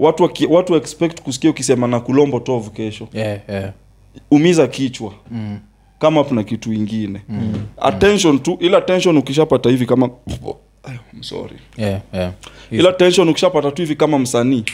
[0.00, 3.72] watu waki, watu expect kusikia ukisema na kulombo tovu kesho yeah, yeah.
[4.30, 5.58] umiza kichwa Mm,
[5.98, 7.20] kama kuna kitu ingine
[7.80, 10.10] attention tu ila attention ukishapata hivi kama
[11.12, 12.32] I'm sorry yeah, yeah.
[12.70, 14.64] ila tension ukishapata tu hivi kama msanii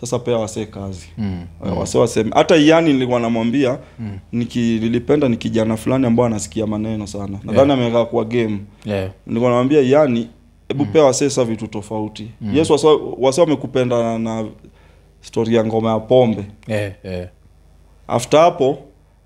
[0.00, 1.78] sasa pea wasee kazi Mm, mm.
[1.78, 4.18] wase waseme hata yani nilikuwa namwambia mm.
[4.32, 7.82] niki, nilipenda ni kijana fulani ambao anasikia maneno sana nadhani yeah.
[7.82, 9.10] amekaa kwa game yeah.
[9.26, 10.28] nilikuwa namwambia yani
[10.68, 12.56] hebu pea wasee sa vitu tofauti mm.
[12.56, 12.86] yes wase
[13.18, 14.44] wase wamekupenda na
[15.24, 17.28] story ya ngoma ya pombe Yeah, yeah.
[18.08, 18.78] after hapo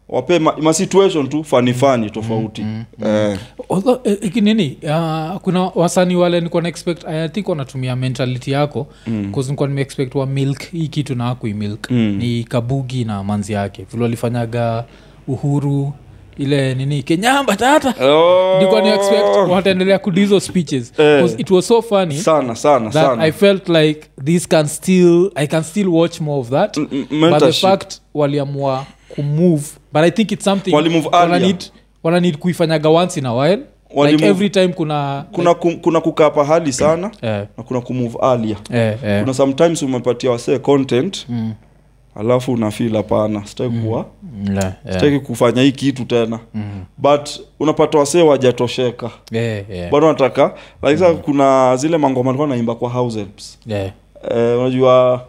[0.09, 2.85] wape ma, ma situation tu fani fani tofauti mm.
[3.07, 3.39] eh,
[3.71, 8.51] Although, eh, iki nini uh, kuna wasani wale nikuwa na expect i think wanatumia mentality
[8.51, 9.33] yako mm.
[9.49, 12.17] nikuwa nimeexpect wa milk hii kitu na akui milk Mm.
[12.19, 14.85] ni kabugi na manzi yake vile walifanyaga
[15.29, 15.93] uhuru
[16.39, 17.95] ile nini kenyamba tata?
[18.07, 19.99] Oh, ni expect wataendelea
[20.41, 20.93] speeches.
[20.99, 21.25] Eh.
[21.39, 23.23] It was so funny sana sana that sana.
[23.23, 26.77] I felt like this can still i can still watch more of that.
[26.77, 31.47] M- m- but the fact waliamua kumove but i think it's something Walimove wana earlier.
[31.47, 31.65] need,
[32.03, 33.63] wana need kuifanyaga once in a while.
[33.97, 37.47] Like move, every time kuna kuna kum, kuna kukaa pahali sana yeah.
[37.57, 39.21] na kuna kumove alia yeah, yeah.
[39.23, 41.53] kuna sometimes umepatia wasee content Mm,
[42.19, 43.47] alafu unafil hapana.
[43.47, 44.07] Sitaki kuwa.
[44.23, 44.99] Mm, yeah, yeah.
[45.01, 46.39] sitaki kufanya hii kitu tena.
[46.55, 47.29] Mm, but
[47.61, 51.17] unapata wasee wajatosheka yeah, yeah, bado nataka like mm.
[51.17, 53.59] kuna zile mangoma alikuwa naimba kwa house helps.
[53.67, 53.91] Yeah,
[54.31, 55.25] eh, unajua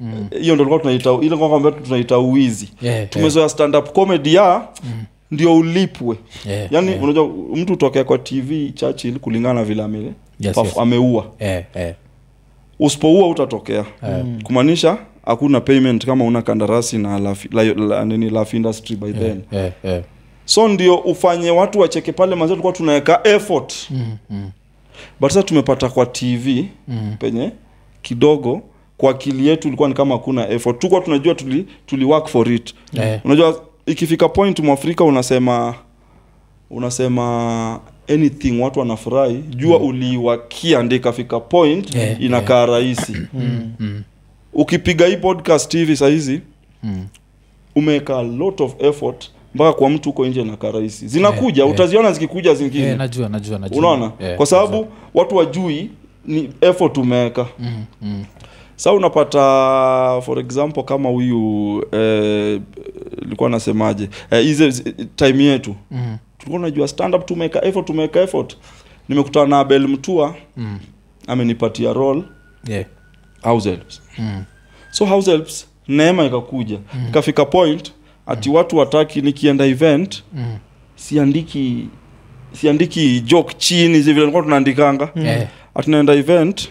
[0.00, 2.68] mm, hiyo ndo tunaita ile ngoma ambayo tunaita uwizi.
[2.82, 4.68] Yeah, yeah, tumezoea stand up comedy ya
[5.30, 6.16] ndio ulipwe.
[6.46, 7.02] Yeah, yani yeah.
[7.02, 9.82] unajua mtu utokea kwa tv churchill kulingana na vile
[10.40, 10.78] Yes, yes.
[10.78, 11.24] ameua.
[11.40, 11.94] Yeah, yeah.
[12.80, 13.84] usipoua utatokea
[14.42, 19.40] kumaanisha hakuna payment kama una kandarasi na laf, la, la, nini laf industry by then.
[19.52, 20.02] Yeah, yeah.
[20.44, 23.74] so ndio ufanye watu wacheke pale mazee tulikuwa tunaweka effort.
[23.90, 24.50] Mm, mm,
[25.20, 27.16] but sasa tumepata kwa tv mm.
[27.18, 27.50] penye
[28.02, 28.62] kidogo
[28.96, 30.78] kwa akili yetu ilikuwa ni kama hakuna effort.
[30.78, 32.74] Tukuwa tunajua tuli, tuli work for it.
[32.92, 33.20] Yeah.
[33.24, 35.74] unajua ikifika point mwafrika unasema
[36.70, 39.34] unasema anything watu wanafurahi.
[39.48, 39.84] Jua mm.
[39.86, 43.16] uliwakia ndi ikafika point Yeah, inakaa rahisi.
[43.34, 44.02] Mm, mm,
[44.52, 46.40] ukipiga hii podcast hivi sahizi
[46.82, 47.06] mm.
[47.76, 51.70] umeweka lot of effort mpaka kwa mtu huko nje nakaa rahisi zinakuja Yeah, yeah.
[51.70, 52.84] utaziona zikikuja zingine.
[52.84, 53.78] Yeah, najua najua najua.
[53.78, 54.12] Unaona?
[54.20, 55.90] Yeah, kwa sababu watu wajui
[56.26, 58.24] ni effort umeweka mm, mm.
[58.76, 59.40] sa unapata
[60.24, 62.60] for example kama huyu eh,
[63.22, 64.08] ilikuwa nasemaje?
[64.30, 64.72] Eh, hizi
[65.16, 65.74] time yetu.
[65.90, 68.56] Mm, tulikuwa unajua stand up tumeweka effort tumeweka effort.
[69.08, 70.34] Nimekutana na Abel Mtua.
[70.56, 70.78] Mm.
[71.26, 72.22] amenipatia role.
[72.68, 72.84] Yeah.
[73.42, 74.02] House helps.
[74.18, 74.44] Mm,
[74.90, 76.78] so house helps neema ikakuja.
[77.08, 77.92] Ikafika point
[78.26, 80.56] ati watu wataki nikienda event mm.
[80.96, 81.86] siandiki
[82.52, 85.08] siandiki joke chini hizi vile nilikuwa tunaandikanga.
[85.14, 86.68] Eh, atunaenda event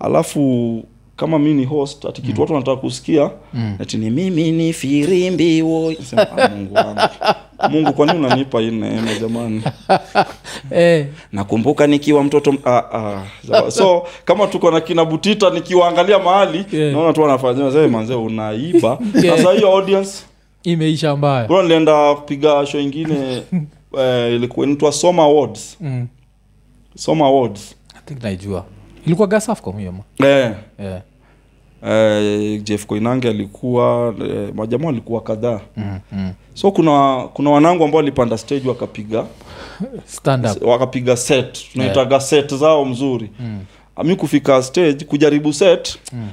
[0.00, 0.84] alafu
[1.16, 3.76] kama mi ni host ati kitu watu wanataka kusikia mm.
[3.80, 7.00] ati ni mimi ni firimbi wo "Ah, mungu wangu
[7.70, 9.62] mungu kwani unanipa hii neema jamani?
[10.70, 16.92] Eh, nakumbuka nikiwa mtoto ah, ah, so kama tuko na kina butita nikiwaangalia mahali Yeah.
[16.92, 18.98] naona tu wanafanya manze unaiba.
[19.22, 19.36] Yeah.
[19.36, 20.10] sasa hiyo audience
[20.62, 21.48] imeisha mbaya.
[21.62, 23.42] nilienda kupiga sho ingine
[23.98, 25.76] eh, ilikuwa inaitwa soma awards.
[25.80, 26.06] Mm.
[26.96, 27.74] soma awards.
[27.94, 28.64] I think naijua.
[29.06, 30.28] Ilikuwa gasafcom hiyo ma?
[30.28, 31.02] Eh, yeah.
[31.86, 35.98] Eh, jeff koinange alikuwa eh, majamaa alikuwa kadhaa mm.
[36.12, 36.32] Mm.
[36.54, 39.24] so kuna kuna wanangu ambao walipanda stage wakapiga
[40.06, 43.58] stand up wakapiga set tunaitaga set zao mzuri mm.
[44.04, 46.28] mi kufika stage kujaribu set Mm.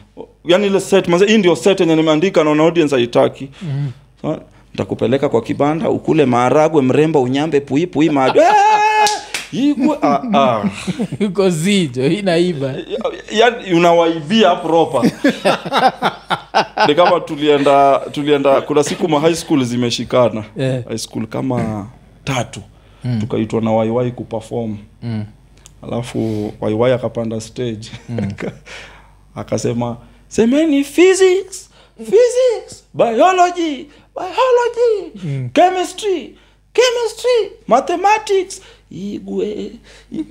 [0.46, 3.92] yani ile set maze hii ndio set yenye nimeandika naona audience haitaki Mm.
[4.22, 4.40] so,
[4.74, 8.54] ntakupeleka kwa kibanda ukule maharagwe mremba unyambe puipui igwe ah,
[11.50, 12.74] zijo inaiba
[13.32, 15.02] yani unawaibia proper
[16.88, 20.84] ni kama tulienda tulienda kuna siku ma high school zimeshikana yeah.
[20.86, 21.88] high school kama
[22.24, 22.62] tatu
[23.04, 23.20] Mm.
[23.22, 25.26] tukaitwa na waiwai kuperform mm.
[25.84, 27.92] alafu waiwai akapanda stage
[29.36, 35.50] akasema semeni physics physics biology biology Mm.
[35.54, 36.36] chemistry
[36.74, 39.72] chemistry mathematics igwe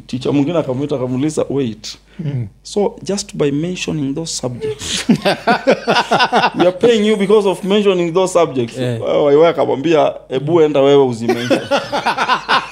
[0.06, 2.46] ticha mwingine akamwita akamuuliza wait Mm.
[2.62, 5.04] so just by mentioning those subjects
[6.58, 9.00] we are paying you because of mentioning those subjects yeah.
[9.24, 11.60] wewe akamwambia ebu enda wewe uzimention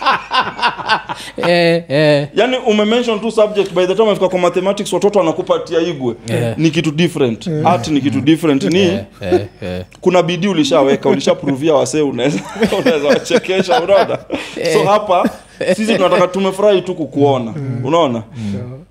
[1.36, 2.28] eh, eh.
[2.34, 6.58] yani umemention tu subject by the time afika kwa mathematics watoto wanakupatia igwe Yeah.
[6.58, 9.84] ni kitu different art ni kitu different ni Eh, eh, eh.
[10.00, 12.40] kuna bidii ulishaweka ulishapruvia wasee unaweza
[12.82, 14.18] unaweza wachekesha unaona
[14.72, 15.30] so hapa
[15.76, 18.22] sisi tunataka tumefurahi tu kukuona unaona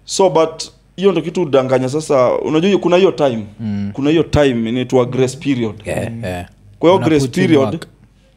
[0.05, 0.63] so but
[0.95, 3.89] hiyo ndo kitu udanganya sasa unajua hiyo- kuna hiyo time Mm.
[3.93, 6.07] kuna hiyo time inaitwa grace period yeah.
[6.23, 6.45] Yeah.
[6.79, 7.87] kwa hiyo grace period work.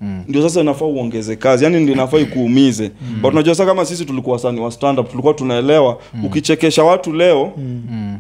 [0.05, 0.25] Mm.
[0.29, 2.91] ndio sasa inafaa uongeze kazi yani ndio inafaa ikuumize
[3.23, 7.53] but unajua sasa kama sisi tulikuwa wasanii wa stand up tulikuwa tunaelewa ukichekesha watu leo
[7.57, 8.19] Mm.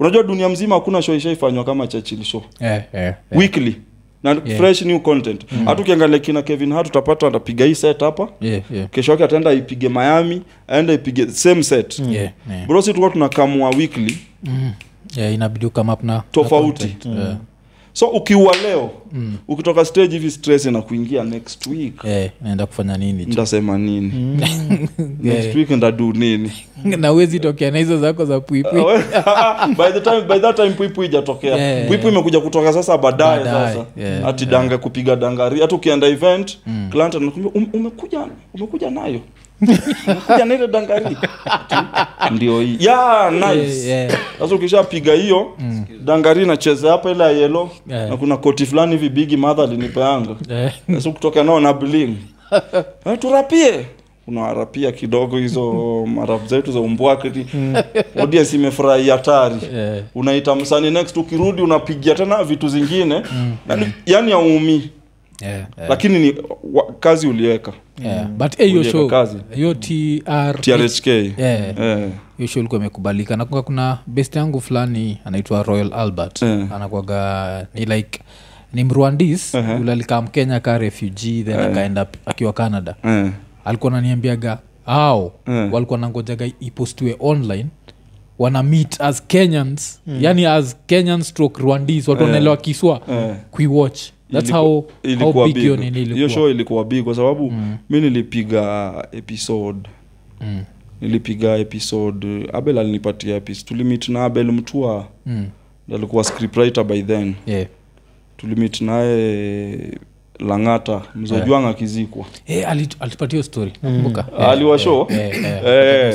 [0.00, 3.14] unajua dunia mzima hakuna show ishaifanywa kama Churchill show Eh, eh, eh.
[3.32, 3.76] weekly
[4.22, 4.58] na Yeah.
[4.60, 8.88] fresh new content hata ukiangalia kina Kevin Hart utapata atapiga hii set hapa Yeah, yeah.
[8.88, 12.66] kesho yake ataenda ipige Miami aenda ipige same set Yeah, yeah.
[12.66, 14.72] brosi tulikuwa tunakamua weekly Mm.
[15.16, 17.20] Yeah, inabidi ukamapna tofauti na.
[17.20, 17.36] Yeah.
[17.92, 18.90] So ukiua leo
[19.48, 21.94] ukitoka stage hivi stress na kuingia next week.
[22.04, 24.12] Eh, naenda kufanya nini ndasema nini?
[25.22, 25.56] Next Yeah.
[25.56, 26.52] week ndadu nini?
[26.84, 28.82] Na uwezi tokea na hizo zako za puipui
[29.76, 31.56] by the time by that time pwipu ijatokea.
[31.56, 31.88] Yeah.
[31.88, 33.84] pwipu imekuja kutoka sasa baadaye sasa.
[33.96, 36.58] yeah, ati danga kupiga dangari hata ukienda event
[36.90, 39.20] client anakuambia um, umekuja umekuja nayo
[40.06, 41.16] umekuja na ile dangari
[42.30, 42.76] ndio hii.
[42.80, 43.88] Yeah nice.
[43.88, 44.20] Yeah, yeah.
[44.38, 45.46] sasa ukishapiga hiyo
[46.04, 48.08] dangari nacheza hapa ile ya yellow Yeah.
[48.10, 50.72] na kuna koti fulani hivi bigi madha alinipeanga yeah.
[50.94, 52.16] sasa kutoka nao na bling.
[53.06, 53.86] Eh, turapie.
[54.26, 55.72] Unawarapia kidogo hizo
[56.06, 57.46] marafu zetu za umbwakiti
[58.20, 59.56] audience imefurahi hatari.
[59.74, 59.98] Yeah.
[60.14, 63.22] unaita msani next ukirudi unapigia tena vitu zingine.
[63.68, 64.90] Yani, yani auumii
[65.42, 65.88] yeah, yeah.
[65.90, 66.34] lakini ni
[66.72, 67.72] wa, kazi uliweka
[68.04, 68.26] Yeah.
[68.28, 69.36] but eh, hiyo Uliweka show kazi.
[69.54, 71.78] hiyo tr trhk Yeah.
[71.80, 72.10] Eh,
[72.48, 76.72] show ilikuwa imekubalika nakuga kuna best yangu fulani anaitwa royal albert yeah.
[76.72, 78.20] anakwaga ni like
[78.72, 79.90] ni mrwandis Uh-huh.
[79.90, 83.30] alikaa mkenya ka refugee then akaenda akiwa canada eh,
[83.64, 85.68] alikuwa naniambiaga ao Eh.
[85.72, 87.66] walikuwa nangojaga ipostiwe online
[88.38, 92.26] wana meet as kenyans yani as kenyan stroke rwandis watu Eh.
[92.26, 93.34] wanaelewa kiswa eh.
[93.50, 94.00] kuiwatch
[94.32, 94.84] thats how,
[95.18, 95.56] how big
[96.14, 97.52] hiyo show ilikuwa big kwa sababu
[97.90, 99.88] mi nilipiga episode.
[100.40, 100.64] Mm,
[101.00, 103.68] nilipiga episode abel alinipatia episode.
[103.68, 105.46] Tulimit na abel mtua mm,
[105.94, 107.34] alikuwa scriptwriter by then.
[107.46, 107.66] Yeah.
[108.36, 109.98] tulimit naye
[110.42, 113.72] langata mzojuang akizikwa Eh, alit- alitupatia story.
[113.82, 115.06] Nakumbuka Ah, aliwa show?
[115.10, 116.12] Eh, eh, Eh.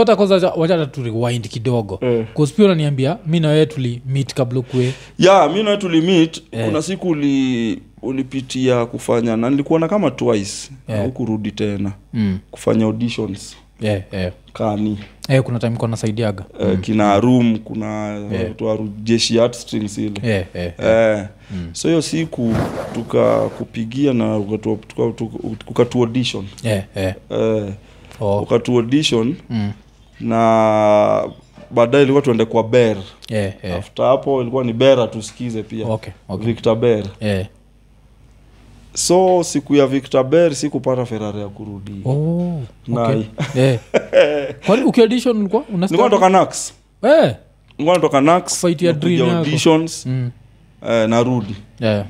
[0.00, 1.98] hata kwanza wachata turiwind kidogo.
[2.02, 2.26] Yeah.
[2.34, 6.66] kospia unaniambia mi nawee tulimit tuli kabla kue ya mi nawe tulimit yeah.
[6.68, 10.70] kuna siku uli ulipitia kufanya na nilikuona kama twice.
[10.88, 11.02] Yeah.
[11.04, 11.92] au kurudi tena.
[12.14, 12.38] Mm.
[12.50, 14.32] kufanya auditions yeah, yeah.
[14.52, 15.96] kani Eh, kuna time kona
[16.60, 16.76] uh, mm.
[16.76, 17.86] kina room kuna
[18.32, 18.54] Yeah.
[19.54, 20.72] strings ile yeah, yeah.
[21.20, 21.26] eh.
[21.72, 22.54] so hiyo siku
[22.94, 27.14] tukakupigia na ukatu- tuka- tuka- ukatu audition Yeah, yeah.
[27.30, 27.72] eh,
[28.20, 28.38] Oh.
[29.50, 29.72] Mm.
[30.20, 31.28] na
[31.70, 32.96] baadaye ilikuwa tuende kwa ber
[33.28, 33.78] Yeah, yeah.
[33.78, 36.46] after hapo ilikuwa ni ber tusikize pia Okay, okay.
[36.46, 37.46] victor ber Yeah.
[38.94, 42.60] So siku ya victor ber sikupata ferari ya kurudi Oh,
[42.96, 43.22] okay.
[43.54, 43.78] Yeah.
[44.66, 46.04] kwani ukiaudition ulikuwa unasikia?
[46.04, 47.34] natoka nax Eh.
[47.78, 50.30] nilikuwa natoka nax auditions Mm.
[50.88, 52.06] eh, narudi Yeah.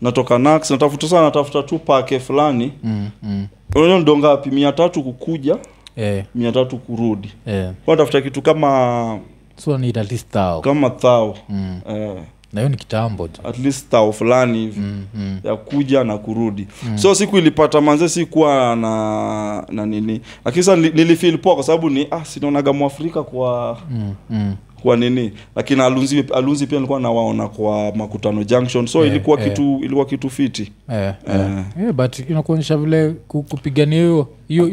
[0.00, 3.46] natoka nax natafuta sana natafuta tu pake fulani Mm, mm.
[3.76, 5.56] unajua ndo ngapi mia tatu kukuja
[5.96, 7.72] Yeah, mia tatu kurudi yeah.
[7.84, 9.18] kwa natafuta kitu kama
[9.56, 10.60] so need at least thou.
[10.60, 11.80] kama thao Mm.
[11.88, 12.16] eh,
[12.54, 15.38] na hiyo ni kitambo at least tao fulani hivi mm, mm.
[15.44, 21.38] ya kuja na kurudi so siku ilipata manze sikuwa na na nini lakini sasa nilifil
[21.38, 24.54] poa kwa sababu ni ah sinaonaga mwafrika kwa Mm, mm.
[24.82, 29.50] kwa nini lakini alunzi alunzi pia nilikuwa nawaona kwa makutano junction so yeah, ilikuwa yeah.
[29.52, 31.64] kitu ilikuwa kitu fiti yeah, yeah.
[31.80, 34.66] Yeah, but inakuonyesha vile kupigania hiyo hiyo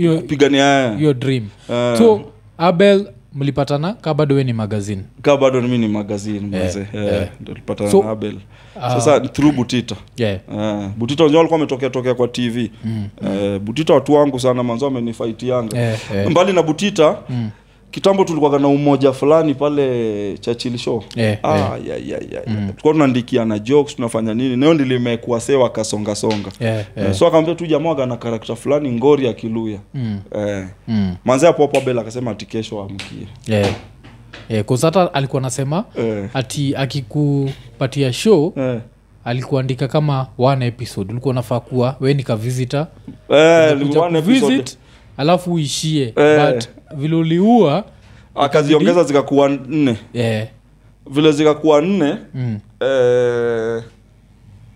[0.98, 1.98] hiyo dream yeah.
[1.98, 2.22] so
[2.58, 7.14] abel mlipatana ka bado we ni magazin ka bado mi ni magazine mzee Eh, eh,
[7.22, 7.28] eh.
[7.46, 8.36] tulipatana So- na Abel
[8.82, 8.90] Ah.
[8.90, 10.40] sasa through Butita yeah.
[10.54, 13.08] uh, Butita wenyewe alikuwa ametokea tokea kwa TV mm.
[13.28, 16.30] eh, Butita watu wangu sana manzo amenifaitianga yeah, yeah.
[16.32, 17.50] mbali na Butita Mm.
[17.92, 21.88] Kitambo tulikuwa na umoja fulani pale Churchill show Yeah, ah, yeah.
[21.88, 22.48] Yeah, yeah, yeah.
[22.48, 22.68] Mm.
[22.68, 27.14] tulikuwa tunaandikiana jokes tunafanya nini nayo ndilimekuwa sewa kasonga songa Yeah, eh.
[27.14, 30.68] so akamwambia tu jamaa ana karakta fulani ngori ya kiluya Mm, eh.
[30.88, 31.16] mm.
[31.26, 33.70] manze hapo hapo Abel akasema ati kesho amkie yeah.
[34.50, 36.30] yeah, hata alikuwa anasema yeah.
[36.34, 38.82] ati akikupatia show yeah
[39.26, 42.88] alikuandika kama one episode ulikuwa unafaa kuwa we ni kavisita
[43.30, 43.78] eh,
[45.18, 46.54] alafu uishie Eh.
[46.54, 47.84] but vile uliua
[48.36, 50.48] akaziongeza zikakuwa nne yeah.
[51.12, 52.60] vile zikakuwa nne mm.
[52.80, 53.84] eh,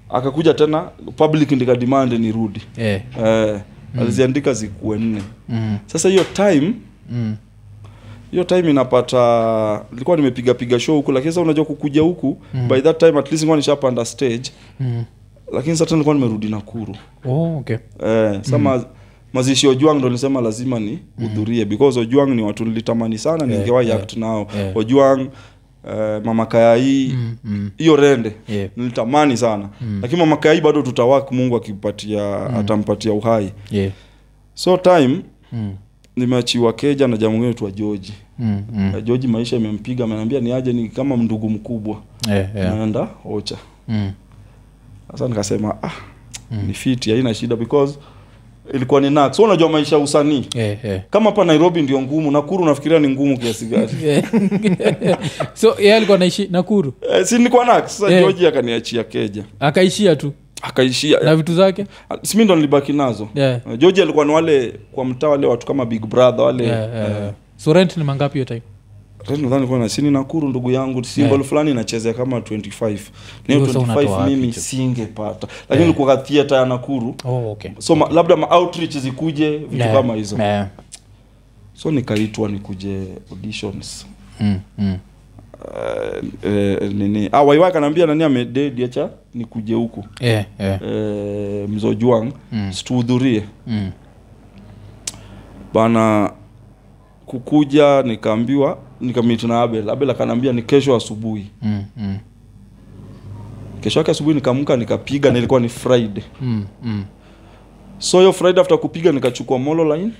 [0.09, 0.81] akakuja tena
[1.15, 3.01] public ndika demand nirudi yeah.
[3.25, 3.61] eh,
[3.99, 5.77] aliziandika zikuwe nne mm.
[5.85, 6.73] sasa hiyo time
[7.09, 7.35] mm.
[8.31, 12.67] hiyo time inapata nilikuwa nimepiga piga show huku lakini sasa unajua kukuja huku Mm.
[12.67, 15.03] by that time at least nilikuwa nishapanda stage mm.
[15.53, 16.95] lakini sasa nilikuwa nimerudi Nakuru
[17.25, 17.77] oh, okay.
[18.05, 18.85] eh, sama ma,
[19.33, 23.87] mazishi Ojuang ndo nisema lazima ni hudhurie because Ojuang ni watu nilitamani sana Yeah, ningewahi
[23.89, 24.01] yeah.
[24.01, 24.77] act nao Yeah.
[24.77, 25.27] Ojuang
[25.87, 27.35] Uh, mama Kayai mm.
[27.43, 27.95] Mm.
[27.97, 28.69] rende Yeah.
[28.77, 29.99] nilitamani sana Mm.
[30.01, 33.91] lakini mama Kayai bado tutawak Mungu akimpatia atampatia uhai Yeah.
[34.53, 35.21] so time
[35.53, 35.73] Mm.
[36.15, 38.63] nimeachiwa keja na jamu wetu wa joji Mm.
[38.73, 38.93] Mm.
[38.97, 42.75] Eh, George maisha imempiga ameniambia ni aje ni kama ndugu mkubwa Yeah, yeah.
[42.75, 43.57] naenda ocha
[43.87, 44.11] Mm.
[45.27, 45.91] nikasema ah
[46.51, 46.63] Mm.
[46.67, 47.99] ni fiti haina shida because
[48.73, 50.45] ilikuwa ni nax so unajua maisha ya usanii?
[50.55, 51.01] Yeah, yeah.
[51.09, 53.89] kama hapa Nairobi ndio ngumu Nakuru unafikiria ni ngumu kiasi gani?
[55.53, 56.93] So ye alikuwa naishi nakuru?
[57.11, 58.23] Eh, si nilikuwa nax sasa yeah.
[58.23, 59.43] joji akaniachia keja.
[59.59, 60.33] Akaishia tu?
[60.61, 61.19] Akaishia.
[61.19, 61.85] Na vitu zake?
[62.21, 63.27] Simi mimi ndo nilibaki nazo.
[63.35, 63.61] Yeah.
[63.77, 67.33] joji alikuwa ni wale kwa mtaa wale watu kama Big Brother wale Yeah, yeah, yeah.
[67.57, 68.61] so rent ni mangapi hiyo time
[69.27, 71.45] Sasa nadhani kwa na Nakuru ndugu yangu symbol Yeah.
[71.49, 72.89] fulani inachezea kama 25 na
[73.47, 75.99] hiyo Hiyo sasa unatoa 25 mimi singepata lakini yeah.
[75.99, 77.71] kwa theater ya Nakuru oh, okay.
[77.79, 80.67] so ma, labda ma outreach zikuje vitu Yeah, kama hizo yeah.
[81.73, 84.05] so nikaitwa nikuje auditions
[84.39, 84.97] Mm, mm.
[85.63, 90.81] uh, eh, nini ah waiwa kanaambia nani amededacha nikuje huku Yeah, yeah.
[90.81, 92.73] eh, mzojuang Mm.
[92.73, 93.91] situhudhurie Mm.
[95.73, 96.31] bana
[97.25, 102.17] kukuja nikaambiwa nikamiti na abel abel akanaambia ni kesho asubuhi Mm, mm.
[103.81, 107.05] kesho yake asubuhi nikamka nikapiga na ilikuwa ni friday Mm, mm.
[107.99, 110.11] so hiyo friday after kupiga nikachukua molo line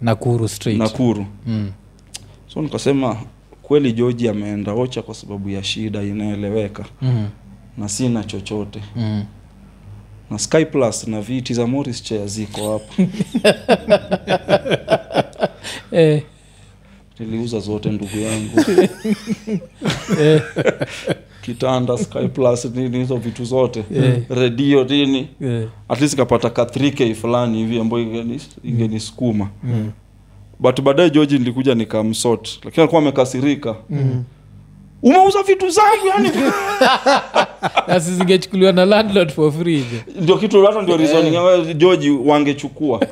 [0.00, 1.70] nakuru straight nakuru mm.
[2.46, 3.16] so nikasema
[3.62, 7.28] kweli Joji ameenda ocha kwa sababu ya shida inaeleweka Mm.
[7.78, 9.24] na sina chochote Mm.
[10.30, 13.02] na sky plus na viti za morris chair ziko hapo
[15.92, 16.22] Eh,
[17.18, 18.60] niliuza zote ndugu yangu.
[20.20, 20.42] Eh,
[21.42, 23.84] kitanda sky plus nini hizo vitu zote.
[23.96, 24.22] Eh.
[24.30, 25.28] redio nini.
[25.42, 25.68] Eh.
[25.88, 29.48] at least kapata ka 3k fulani hivi ambayo ingeni- ingenisukuma.
[29.62, 29.90] Mm.
[30.60, 33.76] but baadaye georgi nilikuja nikamsot lakini alikuwa amekasirika.
[33.90, 34.24] Mm.
[35.02, 36.30] Umeuza vitu zangu yani
[37.98, 39.84] zingechukuliwa na landlord for free
[40.20, 41.74] ndio kitu hata ndio reasoning yeah.
[41.76, 43.00] george wangechukua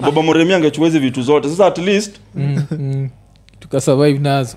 [0.00, 3.10] baba moremi angechukua hizi vitu zote sasa at least mm, mm.
[3.60, 4.56] tukasurvive nazo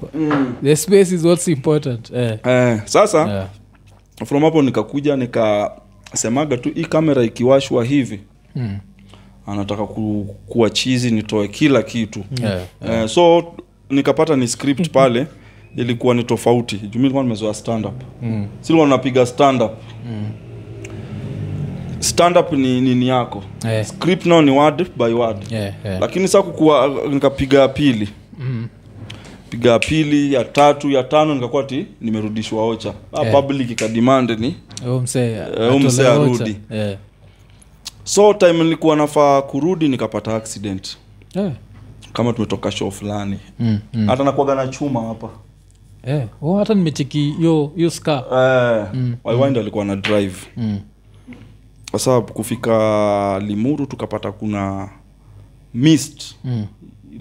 [0.64, 2.40] the space is what's important eh.
[2.46, 3.48] eh, sasa yeah.
[4.26, 8.20] from hapo nikakuja nikasemaga tu hii kamera ikiwashwa hivi
[8.56, 8.78] mm.
[9.48, 12.62] anataka ku, kuwa chizi nitoe kila kitu yeah.
[12.88, 13.54] eh, so
[13.90, 15.28] nikapata ni script pale
[15.76, 18.48] ilikuwa ni tofauti juu nilikuwa nimezoea stand up Mm.
[18.62, 19.72] silikuwa napiga stand up
[20.06, 20.26] Mm.
[22.00, 23.86] stand up ni nini yako yeah.
[23.86, 26.02] script nao ni word by word Yeah, yeah.
[26.02, 28.68] lakini saa kukuwa nikapiga ya pili Mm.
[29.50, 33.32] piga ya pili ya tatu ya tano nikakuwa ti nimerudishwa ocha ah, Eh.
[33.32, 36.12] public ikademand ni Huyo msee ocha.
[36.14, 36.56] arudi.
[36.72, 36.98] Eh.
[38.04, 40.98] so time nilikuwa nafaa kurudi nikapata accident
[41.36, 41.52] yeah
[42.14, 44.08] kama tumetoka show fulani Mm, mm.
[44.08, 45.30] hata nakuaga na chuma hapa
[46.04, 46.28] Eh.
[46.42, 50.80] Oh, hata nimecheki hiyo hiyo ska eh, Mm, na drive mm.
[51.92, 54.90] sasa kufika limuru tukapata kuna
[55.74, 56.66] mist Mm.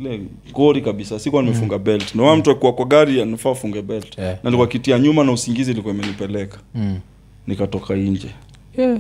[0.00, 0.20] ile
[0.52, 4.38] gori kabisa sikuwa nimefunga belt nawa mtu akuwa kwa gari anafaa afunge belt Yeah.
[4.44, 6.98] na likuwa kitia nyuma na usingizi ilikuwa imenipeleka Mm.
[7.46, 8.28] nikatoka nje
[8.78, 8.98] Yeah.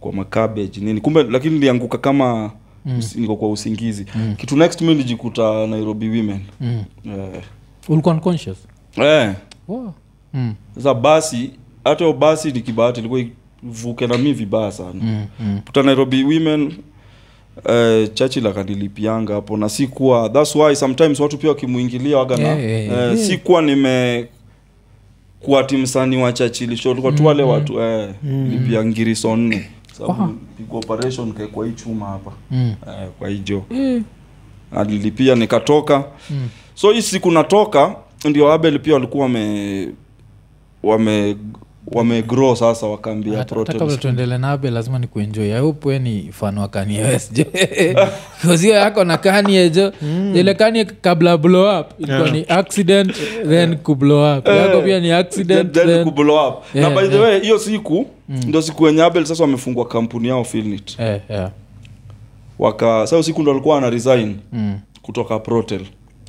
[0.00, 2.50] kwa makabeji nini kumbe lakini nilianguka kama
[2.86, 3.00] Mm.
[3.16, 4.34] niko kwa usingizi Mm.
[4.38, 6.84] kitu next mi nilijikuta nairobi women Mm.
[7.04, 7.28] yeah.
[7.88, 8.58] ulikuwa unconscious
[8.96, 9.32] Eh.
[9.68, 9.92] wow.
[10.34, 10.54] mm.
[10.74, 11.50] sasa basi
[11.84, 13.20] hata basi basi nikibahati ilikuwa
[13.64, 15.26] ivuke na mi vibaya sana Mm.
[15.40, 15.60] Mm.
[15.66, 16.72] kuta nairobi women
[17.56, 22.60] Uh, churchill akanilipianga hapo na sikuwa thats why sometimes watu pia wakimwingilia waga na Yeah,
[22.64, 23.12] yeah, yeah.
[23.12, 24.26] eh, sikuwa nime
[25.40, 28.10] kuwa timsani wa churchill show tulikuwa tu wale Mm, watu eh,
[28.50, 32.74] lipia ngiriso nne sababu piga operation kwa hii chuma hapa Mm.
[32.88, 34.04] eh, kwa hijo mm.
[34.76, 36.48] Alilipia nikatoka Mm.
[36.74, 37.96] so hii siku natoka
[38.28, 39.88] ndio abel pia walikuwa wame
[40.82, 41.36] wame
[41.86, 43.46] wamegrow sasa wakaambia
[44.38, 47.44] nabe lazima ni kuenjoi i ni fan wa kaniewesjo
[48.60, 49.92] hiyo yako na Kanye jo
[50.34, 52.32] ile kanie kabla blow up ilikuwa Yeah.
[52.32, 53.16] ni accident
[53.48, 54.48] then kublow up.
[54.48, 56.74] Yako Eh, pia ni accident then, kublow up.
[56.74, 57.28] Yeah, na by the yeah.
[57.28, 60.98] way hiyo siku ndio siku wenye abel sasa wamefungua kampuni yao Filnit.
[60.98, 61.50] yeah, yeah.
[62.58, 64.78] Waka sasa siku ndo alikuwa ana resign mm.
[65.02, 65.80] kutoka protel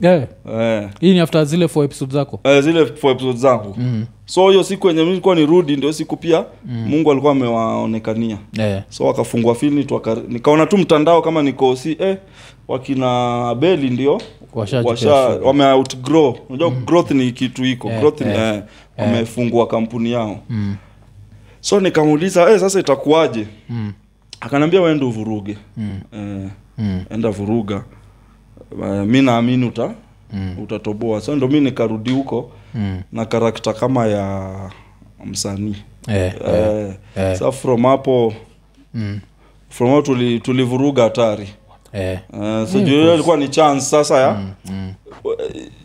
[0.02, 0.24] yeah.
[0.52, 2.40] Eh, hii ni after zile four episode zako?
[2.44, 3.76] Eh, zile four episode zangu.
[3.78, 4.06] Mm.
[4.26, 8.38] so hiyo siku yenye ni rudi ndio siku pia mungu alikuwa amewaonekania.
[8.54, 8.84] Yeah.
[8.90, 12.18] So wakafungua Filnit, waka, nikaona tu mtandao kama niko si eh,
[12.68, 14.22] wakina beli ndio
[14.54, 16.38] washa wame outgrow.
[16.50, 17.88] Unajua growth ni kitu iko.
[17.88, 18.62] Yeah, growth ni, eh,
[18.98, 20.40] wamefungua kampuni yao.
[20.50, 20.76] Mm.
[21.62, 23.48] so nikamuuliza eh, sasa itakuwaje?
[23.70, 23.94] Mm.
[24.40, 25.58] akanaambia waende uvuruge.
[25.78, 26.00] Mm.
[26.14, 27.04] eh, Mm.
[27.10, 27.84] enda vuruga
[28.80, 29.94] uh, mi naamini uta
[30.34, 30.56] Mm.
[30.64, 33.02] utatoboa so ndo mi nikarudi huko Mm.
[33.12, 34.56] na karakta kama ya
[35.26, 35.76] msanii
[36.08, 37.38] eh eh eh, eh.
[37.38, 38.34] sa from hapo
[38.94, 39.20] mm.
[39.70, 41.50] from hapo tuli, tulivuruga hatari
[41.94, 44.52] eh uh, so juu hiyo ilikuwa ni chance sasa ya mm.
[44.66, 44.94] Mm.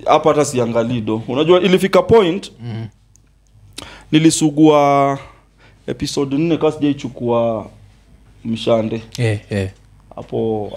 [0.07, 2.86] hapa hata siangalido unajua ilifika point Mm.
[4.12, 5.18] nilisugua
[5.86, 7.66] episode nne kaa sijaichukua
[8.45, 9.68] mshande eh yeah.
[10.16, 10.72] hapo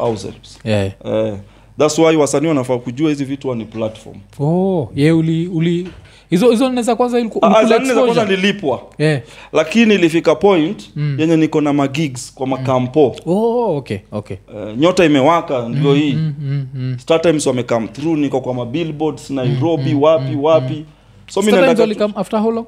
[0.63, 0.85] yeah.
[0.85, 1.37] eh eh,
[1.79, 4.17] thats why wasanii wanafaa kujua hizi vitu ni platform.
[4.39, 5.87] Oh ye uli uli
[6.29, 8.81] hizo hizo neza kwanza iliku- ulikula za nne za kwanza nilipwa.
[8.97, 9.21] Eh.
[9.53, 11.15] Lakini ilifika point Mm.
[11.19, 13.15] yenye niko na magigs kwa makampo.
[13.25, 14.37] Oh okay okay.
[14.53, 16.13] Uh, nyota imewaka ndio hii.
[16.13, 16.95] mm, mm, mm.
[16.99, 20.85] startimes wamecome through niko kwa mabillboards nairobi wapi wapi.
[21.27, 22.65] so mi Startimes naendaga tu- after how long?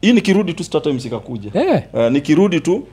[0.00, 1.50] Hii nikirudi tu startimes ikakuja.
[1.54, 1.82] Yeah.
[1.92, 2.84] uh, nikirudi tu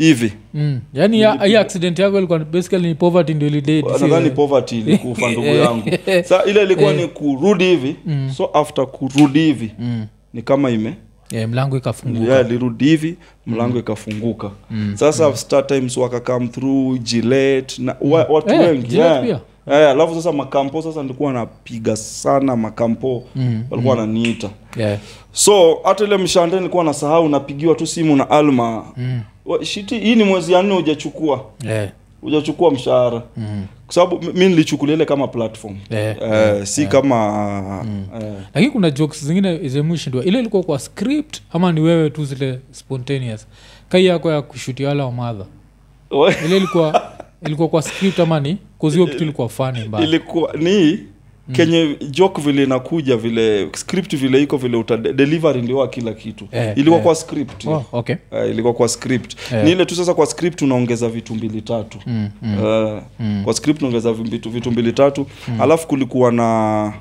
[0.00, 0.80] hivi mm.
[0.94, 5.90] yani ya, hii accident yako ilikuwa basically ni poverty ndio ilidate poverty ilikufa ndugu yangu
[6.24, 8.30] sa ile ilikuwa ni kurudi hivi Mm.
[8.36, 10.06] so after kurudi hivi mm.
[10.34, 10.94] ni kama ime
[11.30, 14.92] yeah, mlango ikafunguka yeah, ilirudi hivi mlango ikafunguka Mm.
[14.96, 19.24] sasa star times waka come through Gillette na wa, watu hey, wengi Gillette yeah.
[19.24, 19.40] pia?
[19.70, 24.98] Eh, alafu sasa makampo sasa nilikuwa napiga sana makampo Mm, walikuwa wananiita yeah.
[25.32, 29.20] so hata ile mshande nilikuwa nasahau napigiwa tu simu na alma mm.
[29.62, 31.44] Shiti hii ni mwezi ya nne hujachukua.
[31.64, 31.88] Yeah.
[32.20, 33.22] hujachukua mshahara.
[33.36, 33.66] Mm.
[33.86, 35.76] kwa sababu mi- nilichukulia ile kama platform.
[35.90, 36.16] Yeah.
[36.22, 37.84] eh, si kama
[38.20, 42.60] eh, lakini kuna jokes zingine zemshindwa ile ilikuwa kwa script ama ni wewe tu zile
[42.70, 43.46] spontaneous?
[43.88, 45.44] Kai yako ya kushuti wala wamadha
[46.46, 47.12] ile ilikuwa
[47.46, 48.56] ilikuwa kwa script ama ni?
[48.78, 50.06] Kuzio kitu ilikuwa fani mbaya.
[50.06, 50.98] Ilikuwa ni
[51.52, 56.48] kenye joke vile inakuja vile script vile iko vile uta delivery ndio kila kitu.
[56.52, 57.04] Eh, ilikuwa eh.
[57.04, 57.66] kwa script.
[57.66, 58.16] Oh, okay.
[58.32, 59.36] Uh, ilikuwa kwa script.
[59.52, 59.64] Eh.
[59.64, 61.98] ni ile tu sasa kwa script unaongeza vitu mbili tatu.
[62.06, 63.42] Mm, mm, uh, mm.
[63.44, 65.26] kwa script unaongeza vitu, vitu mbili tatu.
[65.60, 66.92] Alafu kulikuwa na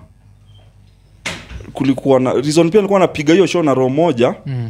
[1.74, 4.36] kulikuwa na reason pia nilikuwa napiga hiyo show na roho moja.
[4.46, 4.70] Mm,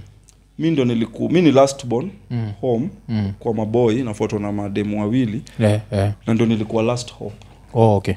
[0.60, 3.34] mi ndo niliku mi ni last born mm, home mm.
[3.40, 5.42] kwa maboy nafuatwa na mademu wawili.
[5.60, 6.14] Yeah, yeah.
[6.28, 7.36] na ndo nilikuwa last hope.
[7.74, 8.14] Oh, okay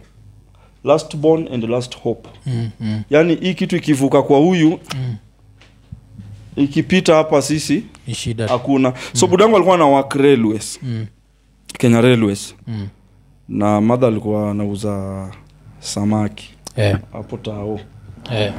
[0.84, 2.28] last born and last hope.
[2.46, 5.16] Mm, mm, yaani hii kitu ikivuka kwa huyu mm.
[6.56, 8.48] ikipita hapa sisi ni shida.
[8.48, 8.92] hakuna.
[9.12, 10.78] So budangu alikuwa na work railways.
[10.82, 11.06] Mm,
[11.78, 12.54] kenya railways.
[12.66, 12.88] Mm.
[13.48, 15.28] na madha alikuwa anauza
[15.80, 16.54] samaki.
[16.76, 17.80] Yeah, hapo tao.
[18.32, 18.54] Yeah.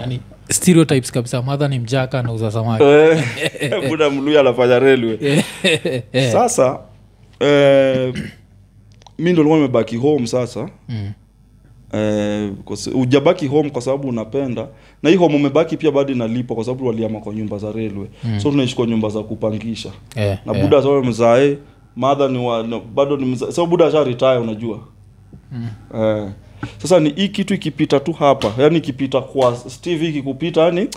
[0.00, 0.20] yani
[0.50, 1.42] stereotypes kabisa.
[1.42, 2.84] Madha ni mjaka anauza samaki.
[2.84, 3.24] Eh,
[3.88, 5.42] buda mluya anafanya railway.
[6.32, 6.78] Sasa
[7.40, 8.14] eh,
[9.18, 10.68] mi ndo likuwa nimebaki home sasa.
[10.88, 11.12] Mm.
[11.94, 12.50] Eh,
[12.94, 14.68] ujabaki home kwa sababu unapenda.
[15.02, 18.06] Na hii home umebaki pia bado inalipa kwa sababu waliama kwa nyumba za railway.
[18.24, 18.40] Mm.
[18.40, 19.90] so tunaishi kwa nyumba za kupangisha.
[20.16, 21.04] Yeah, na buda yeah.
[21.04, 21.58] mzae
[21.96, 24.80] madha ni wa, no, bado ni mzae sababu buda asha retire unajua.
[25.52, 25.68] Mm.
[25.94, 26.28] eh,
[26.78, 30.88] sasa ni hii kitu ikipita tu hapa yani ikipita kwa steve ikikupita yani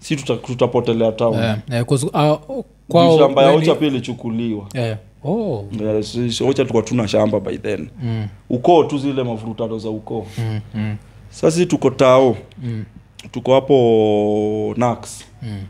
[0.00, 1.34] si tuta, tutapotelea town.
[1.34, 4.66] Yeah, yeah, uh, kwao shamba ya when ocha pia ilichukuliwa.
[4.74, 5.64] Yeah, oh.
[5.80, 5.94] Eh,
[6.40, 8.26] wacha tulikuwa tuna shamba by then mm.
[8.50, 10.60] ukoo tu zile mavurutano za ukoo Mm.
[10.74, 10.96] Mm.
[11.30, 12.84] sasi tuko tao Mm.
[13.30, 15.60] tuko hapo nax Mm.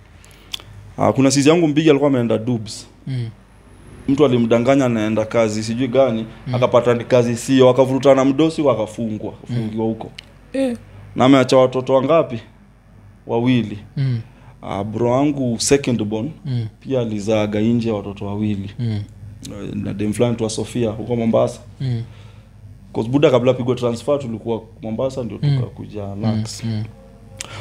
[0.99, 3.28] ah, kuna sizi yangu mbigi alikuwa ameenda dubs Mm.
[4.09, 10.11] mtu alimdanganya anaenda kazi sijui gani akapata ni kazi sio akavurutana mdosi wakafungwa fungiwa huko
[10.53, 10.76] Eh.
[11.16, 12.40] na ameacha watoto wangapi
[13.26, 14.20] wawili Mm.
[14.62, 16.66] uh, bro wangu second born Mm.
[16.80, 19.03] pia alizaaga nje watoto wawili Mm.
[19.51, 22.03] Eh, na dem fulani tu sofia huko mombasa Mm.
[22.94, 25.57] Cause buda kabla pigwa transfer tulikuwa mombasa ndio Mm.
[25.59, 26.84] tukakuja nax Mm.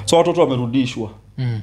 [0.05, 1.61] so watoto wamerudishwa Mm.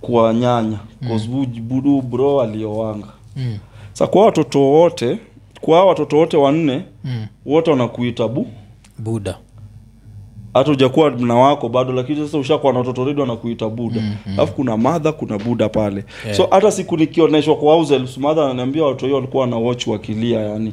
[0.00, 1.28] kwa nyanya cause
[1.60, 3.06] budu bro aliowanga
[3.36, 3.58] Mm.
[3.92, 5.18] sa kwa watoto wote
[5.60, 7.26] kwa watoto wote wanne Mm.
[7.46, 8.46] wote wanakuita bu
[8.98, 9.38] buda
[10.54, 14.76] hata ujakuwa mna wako bado lakini sasa ushakuwa na watoto redio anakuita buda alafu kuna
[14.76, 16.36] madha kuna buda pale Yeah.
[16.36, 20.72] so hata siku nikioneshwa kwa helps madha ananiambia watu hiyo walikuwa na watch wakilia yani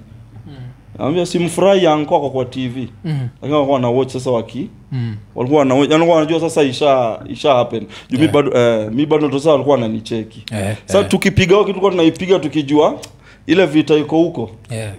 [0.99, 3.19] ambia simfurahi anko kwa tv Mm.
[3.41, 5.15] lakini walikuwa na watch sasa waki Mm.
[5.35, 9.37] walikuwa wana walikuwa wanajua sasa isha isha happen juu mi bado eh, mi bado ndo
[9.39, 10.75] sasa walikuwa wananicheki yeah.
[10.85, 11.09] sasa yeah.
[11.09, 12.99] tukipiga kitu tulikuwa tunaipiga tukijua
[13.47, 14.51] ile vita iko huko.
[14.71, 14.93] Yeah.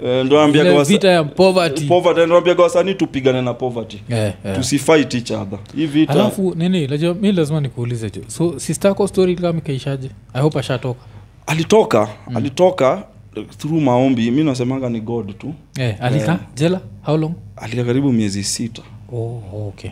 [2.62, 4.02] wasanii tupigane na poverty.
[4.08, 4.56] Yeah, yeah.
[4.56, 5.58] tusifight each other.
[5.76, 10.10] Hii vita alafu nini najua mi lazima nikuulize jo so sistako story kama ikaishaje?
[10.34, 11.00] I hope ashatoka.
[11.46, 13.02] Alitoka alitoka
[13.36, 14.30] eh, through maombi.
[14.30, 15.54] Mi nasemanga ni god tu.
[15.78, 16.38] Yeah, alika?
[16.54, 16.80] Jela?
[17.02, 17.34] How long?
[17.56, 18.82] Alika karibu miezi sita.
[19.12, 19.90] Oh, okay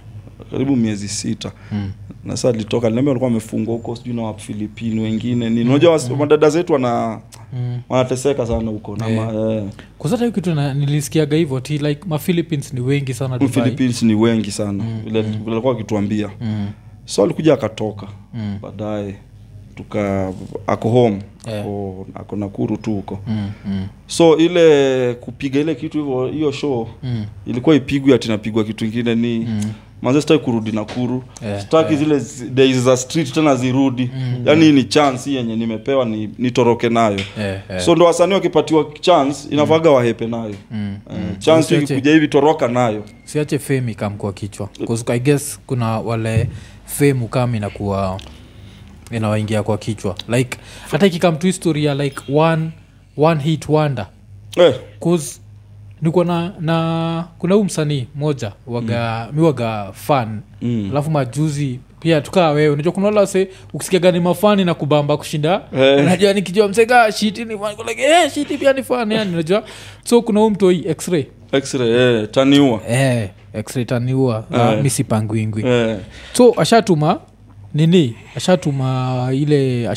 [0.51, 1.93] karibu miezi sita mm.
[2.25, 6.17] na sasa alitoka aliniambia alikuwa amefungwa huko sijui na wafilipini wengine nini unajua mm.
[6.19, 7.21] madada zetu wana
[7.53, 7.81] Mm.
[7.89, 9.17] wanateseka sana huko na Eh.
[9.17, 9.65] ma, eh,
[9.99, 13.53] kusata hiyo kitu nilisikiaga hivyo ti like maphilippines ni wengi sana Dubai.
[13.55, 16.67] Philippines ni wengi sana vile vile alikuwa akituambia Mm.
[17.05, 18.59] so alikuja akatoka Mm.
[18.63, 19.15] baadaye
[19.75, 20.33] tuka
[20.67, 21.19] ako home
[21.49, 21.61] yeah.
[21.61, 23.51] ako, ako nakuru tu huko Mm.
[23.67, 23.87] Mm.
[24.07, 27.25] so ile kupiga ile kitu hivyo hiyo show Mm.
[27.47, 29.63] ilikuwa ipigwe atinapigwa kitu ingine ni Mm.
[30.05, 31.25] Manze sitaki kurudi nakuru.
[31.43, 34.11] Yeah, sitaki zile zi- days za street tena zirudi.
[34.45, 37.21] Yaani hii ni chance yenye nimepewa ni nitoroke nayo.
[37.39, 37.83] Yeah, yeah.
[37.83, 40.55] so ndo wasanii wakipatiwa chance inafaga wahepe nayo.
[40.71, 40.97] Mm.
[41.11, 41.37] mm.
[41.39, 43.05] chance ikikuja hivi toroka nayo.
[43.25, 44.69] siache fame ikam kwa kichwa
[45.09, 46.49] i guess kuna wale
[46.87, 48.21] fame ukam inakuwa
[49.11, 50.15] inawaingia kwa kichwa.
[50.29, 50.59] Like
[50.91, 52.71] hata ikikam tu historia like one,
[53.17, 54.07] one hit wonder.
[54.57, 55.41] Eh, cause
[56.05, 59.37] niko na na kuna huu msanii moja waga mm.
[59.39, 60.89] miwaga fan mm.
[60.91, 65.61] alafu majuzi pia tukaa wewe unajua kuna lase se ukisikiaga ni mafani na kubamba kushinda
[65.75, 65.97] hey.
[66.01, 69.65] unajua nikijua mseka shiti ni fan like, hey, shiti pia ni fan yani unajua
[70.05, 74.83] so kuna huu mtoi x-ray x-ray eh, taniua eh, x-ray taniua Eh.
[74.83, 75.97] misipangwingwi eh,
[76.33, 77.21] so ashatuma
[77.75, 79.89] nini ashatuma ile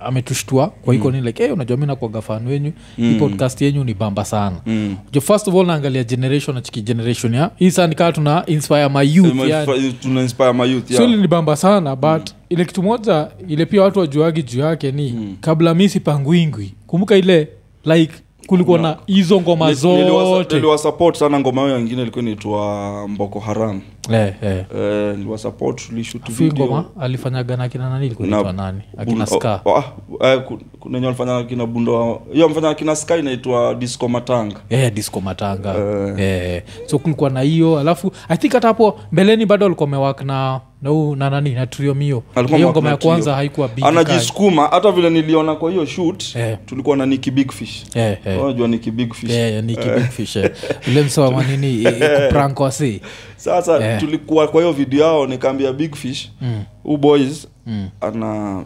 [0.00, 3.12] ametushtua kwa iko nini like hey, unajua mi nakwaga fan wenyu mm.
[3.12, 4.96] hii podcast yenyu ni bamba sana mm.
[5.12, 9.14] jo first of all naangalia generation nachiki generation ya hii saa nikaa tuna inspire my
[9.14, 9.92] youth Eh, yani.
[9.92, 11.04] tuna inspire my youth yeah.
[11.04, 15.12] ili ni bamba sana but ile kitu moja ile pia watu wajuagi juu yake ni
[15.12, 15.36] Mm.
[15.40, 17.48] kabla mi sipangwingwi kumbuka ile
[17.84, 18.12] like
[18.46, 20.54] kulikuwa na hizo ngoma Ni- niliwasa- zote.
[20.54, 23.80] niliwasupport sana ngoma hiyo ingine ilikuwa inaitwa mboko haram.
[24.12, 24.64] Eh, eh.
[24.76, 28.80] eh, niliwasupport tulishut Afu hii ngoma alifanyaga na akina nani ilikuwa nani?
[28.98, 29.60] Akina ska.
[29.64, 29.84] Oh, oh,
[30.20, 30.42] ah, eh,
[30.80, 34.56] kuna enye walifanya kina bundo hiyo amefanya kina ska inaitwa disco matanga.
[34.94, 35.74] Disco matanga.
[36.18, 36.62] Eh.
[36.86, 40.90] so kulikuwa na hiyo alafu i think hata hapo mbeleni bado alikuwa amewak na na,
[41.16, 42.22] na nani na triomio
[42.56, 46.58] hiyo ngoma ya kwanza haikuwa anajisukuma hata vile niliona kwa hiyo shoot yeah.
[46.66, 48.44] tulikuwa na niki big fish Eh, eh.
[48.44, 50.50] unajua niki big fish Yeah, yeah, Nicki Big Fish, eh.
[50.88, 51.84] ule msewa manini
[52.26, 53.00] kuprank wasi
[53.36, 54.00] sasa yeah.
[54.00, 56.64] tulikuwa kwa hiyo video yao nikaambia big fish mm.
[56.98, 57.88] boys mm.
[58.00, 58.64] ana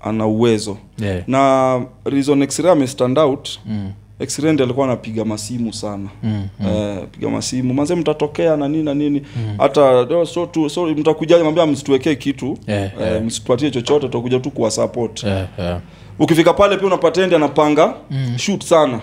[0.00, 1.22] ana uwezo yeah.
[1.26, 3.92] na reason x-ray amestand out mm.
[4.20, 6.48] X-ray alikuwa anapiga masimu sana mm.
[6.60, 6.66] mm.
[6.68, 9.22] Eh, piga masimu manze mtatokea na nini na nini
[9.58, 10.26] hata mm.
[10.26, 15.24] so, tu, so mtakuja mwambia msituwekee kitu Yeah, eh, msitupatie chochote tutakuja tu kuwa support
[15.24, 15.80] yeah, yeah.
[16.18, 18.38] ukifika pale pia unapata endi anapanga Mm.
[18.38, 19.00] shoot sana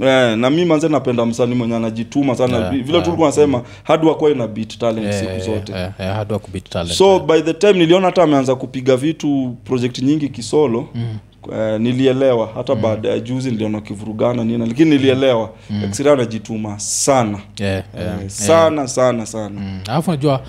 [0.00, 3.04] eh, na mi manze napenda msanii mwenye anajituma sana Yeah, vile yeah.
[3.04, 3.64] tulikuwa nasema mm.
[3.84, 6.92] hard work ina beat talent yeah, siku eh, zote yeah, yeah, hard work beat talent,
[6.92, 7.22] so yeah.
[7.26, 11.16] by the time niliona hata ameanza kupiga vitu project nyingi kisolo Mm.
[11.52, 15.92] Eh, nilielewa hata baada ya juzi niliona kivurugana nini lakini nilielewa mm.
[16.12, 18.28] anajituma sana Yeah, yeah, eh, yeah.
[18.30, 19.80] sana sana sana Mm.
[19.88, 20.40] alafu najua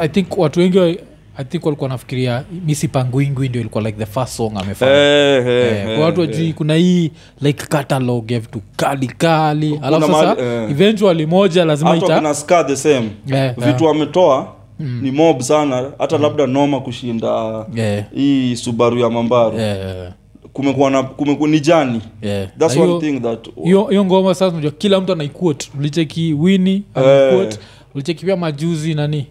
[0.00, 0.98] i think watu wengi
[1.38, 5.86] i think walikuwa nafikiria misipangwingwi ndio ilikuwa like the first song amefanya hey, hey, yeah.
[5.86, 6.52] hey, kwa watu wajui hey.
[6.52, 7.10] kuna hii
[7.40, 10.70] like catalog ya vitu kali kali alafu sasa eh.
[10.70, 16.18] eventually moja lazima ita kuna ska the same yeah, vitu wametoa ni mob sana hata
[16.18, 18.04] labda noma kushinda yeah.
[18.14, 20.10] hii subaru ya mambaru eh,
[20.52, 22.00] kumekuwa na kumekuwa ni jani.
[22.22, 22.48] Yeah.
[22.58, 26.32] that's Na one hiyo- thing that hiyo hiyo ngoma sasa unajua kila mtu anaiquote ulicheki
[26.32, 27.48] wini Eh.
[27.94, 29.26] ulicheki pia majuzi nani?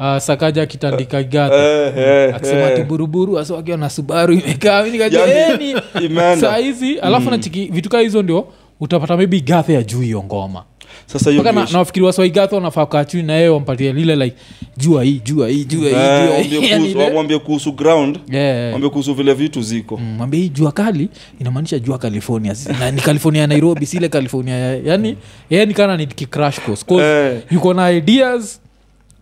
[0.00, 4.82] Uh, sakaja akitandika gatha eh, eh, akisema ati eh, tiburuburu hasa wakiwa na subaru imekaa.
[4.82, 5.80] Mi Yani, eh,
[6.10, 8.46] ni saa hizi alafu nachiki vitu kaa hizo ndio
[8.80, 10.64] utapata maybe gathe ya juu hiyo ngoma
[11.06, 11.60] sasa mpaka na-
[12.02, 14.36] waswaigathe wanafaa kaa chini na yeye wampatie lile like
[14.76, 18.18] jua hii jua hii jua hiiwambie Eh, kuhusu- ground.
[18.30, 18.74] Yeah.
[18.90, 19.96] kuhusu vile vitu ziko.
[19.96, 21.08] Mm, hii jua kali
[21.40, 25.16] inamaanisha jua california na, ni california ya nairobi sile california ya, yani
[25.50, 26.84] yeye ni kana ni kicrash course.
[26.86, 27.40] 'Cause Eh.
[27.50, 28.60] yuko na ideas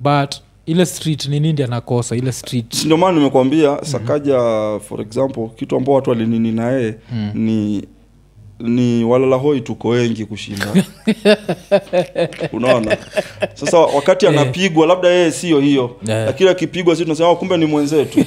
[0.01, 0.35] but
[0.67, 2.85] ile street ni nindi anakosa ile street.
[2.85, 4.39] Ndio maana nimekwambia sakaja
[4.89, 6.95] for example kitu ambao watu walinini na yeye
[7.35, 7.83] ni
[8.61, 10.67] ni walalahoi tuko wengi kushinda.
[12.53, 12.97] Unaona?
[13.55, 16.27] Sasa wakati anapigwa labda yeye sio hiyo Yeah.
[16.27, 18.25] lakini akipigwa si tunasema "Oh, kumbe ni mwenzetu.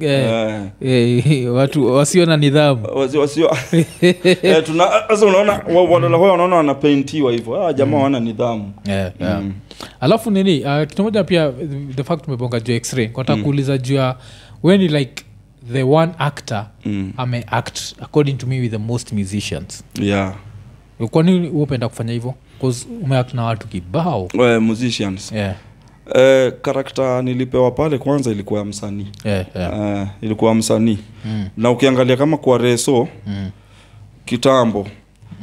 [0.00, 0.66] Yeah.
[0.80, 1.32] Yeah.
[1.32, 2.86] eh, watu wasio na nidhamu.
[2.94, 3.50] Wasio
[4.02, 4.64] Eh,
[5.08, 5.60] sasa unaona
[5.90, 7.66] walalahoi wanaona wanapeintiwa hivyo.
[7.66, 8.72] Ah, jamaa wana nidhamu.
[8.86, 9.42] Yeah, yeah.
[10.00, 11.52] alafu nini uh, kitu moja pia
[11.96, 14.16] the fact umebonga juu x-ray kwata kuuliza juu ya
[14.62, 15.24] weni like
[15.72, 17.12] the one actor Mm.
[17.16, 19.84] ame act according to me with the most musicians.
[20.00, 20.34] Yeah.
[21.10, 22.34] Kwani upenda kufanya hivyo?
[23.02, 24.28] Umeact na watu kibao.
[24.34, 25.32] Well, musicians.
[25.32, 25.54] Yeah,
[26.14, 29.06] eh, karakta nilipewa pale kwanza ilikuwa ya msanii.
[29.24, 29.98] Yeah, yeah.
[30.00, 30.98] eh, ilikuwa msanii.
[31.24, 33.50] Mm, na ukiangalia kama kwa reso mm,
[34.24, 34.86] kitambo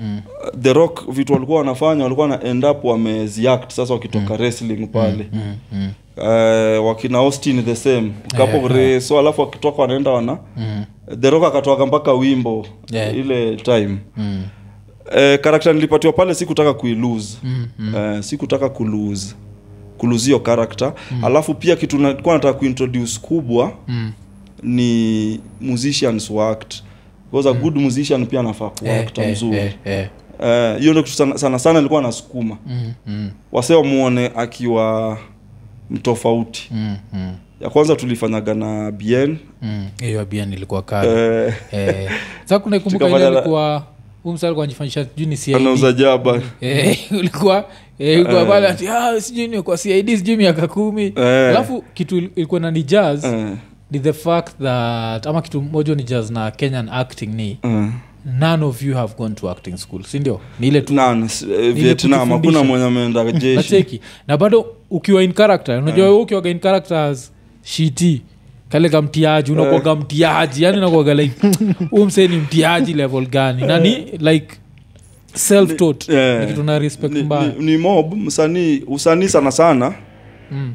[0.01, 0.21] mm.
[0.61, 3.71] the rock vitu walikuwa wanafanya walikuwa na end up wameziact.
[3.71, 5.27] Sasa wakitoka wrestling pale.
[5.33, 8.11] Mm, mm, Uh, wakina austin the same.
[8.37, 9.01] Kapo yeah.
[9.01, 10.85] so alafu wakitoka wanaenda wana mm,
[11.21, 13.17] the rock akatoka mpaka wimbo Yeah.
[13.17, 13.97] ile time.
[14.17, 14.43] Mm,
[15.15, 17.37] eh, karakta nilipatiwa pale sikutaka kuilose.
[17.43, 17.95] Mm, mm.
[17.95, 19.35] eh, sikutaka kuluse
[19.97, 24.11] kulose hiyo karakta alafu pia kitu nilikuwa nataka kuintroduce kubwa Mm.
[24.63, 26.83] ni musicians who act
[27.33, 29.57] because a good musician pia anafaa kuwa Eh, eh, mzuri.
[29.57, 30.07] eh, eh.
[30.43, 32.57] Eh, hiyo ndio kitu sana, sana sana ilikuwa nasukuma.
[32.67, 35.17] Mm, mm, wase wamuone akiwa
[35.89, 36.69] mtofauti.
[36.71, 39.37] Mm, mm, ya kwanza tulifanyaga na bien.
[39.61, 39.87] Mm.
[40.01, 41.09] hiyo bia nilikuwa kali.
[41.09, 42.11] Eh, eh.
[42.45, 43.83] sa kunaikumbuka ile ilikuwa
[44.23, 46.41] umsa alikuwa anajifanyisha sijui ni anauza jaba.
[46.61, 47.65] Eh, ulikuwa
[47.99, 51.07] eh, ulikuwa pale ah, sijui ni kwa cid sijui miaka kumi.
[51.17, 53.23] Alafu kitu ilikuwa na ni jazz.
[53.25, 53.53] Eh,
[53.93, 57.93] ni the fact that ama kitu moja ni just na kenyan acting ni mm.
[58.39, 61.97] none of you have gone to acting school sindio ni ile tu None, s- eh,
[62.11, 64.01] hakuna mwenye ameenda jeshi.
[64.27, 66.19] na bado ukiwa in character unajua yeah.
[66.21, 67.31] ukiwaga in characters
[67.63, 68.21] shiti
[68.69, 71.47] kale ka mtiaji unakwaga mtiaji yani unakwaga like
[71.91, 73.67] umse ni mtiaji level gani?
[73.67, 74.47] Na ni like
[75.33, 76.41] self taught yeah.
[76.41, 77.53] ni kitu na respect ni, mbaya.
[77.59, 79.93] ni, ni mob msanii usanii sana sana.
[80.51, 80.73] Mm.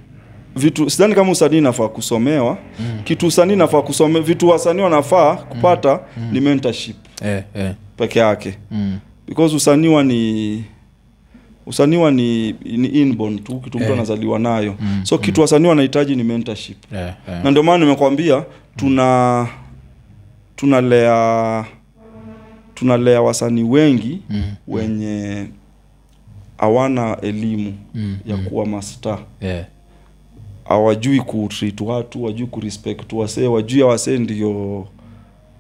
[0.57, 3.01] Vitu sidhani kama usanii nafaa kusomewa mm.
[3.05, 6.29] kitu usanii nafaa kusome vitu wasanii wanafaa kupata mm.
[6.33, 7.73] ni mentorship eh, eh.
[7.97, 8.99] peke yake Mm.
[9.29, 10.65] because usaniwa ni
[11.67, 13.93] usaniwa ni, ni inborn tu kitu mtu Eh.
[13.93, 17.45] anazaliwa nayo Mm, so kitu wasanii wanahitaji ni mentorship Eh, eh.
[17.45, 18.45] na ndio maana nimekwambia
[18.77, 19.47] tuna
[20.57, 21.65] tunalea
[22.75, 24.43] tunalea wasanii wengi Mm.
[24.69, 25.47] wenye
[26.59, 28.45] hawana elimu Mm, ya mm.
[28.45, 29.65] kuwa masta Eh.
[30.69, 34.87] Hawajui kutreat watu wajui kurespect wasee wajui awasee ndio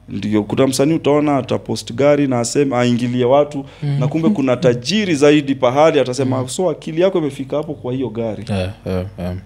[0.09, 3.97] ndio kuna msanii utaona atapost gari na aseme aingilie watu Mm.
[4.01, 8.45] na kumbe kuna tajiri zaidi pahali atasema so akili yako imefika hapo kwa hiyo gari
[8.49, 9.37] yeah, yeah, yeah.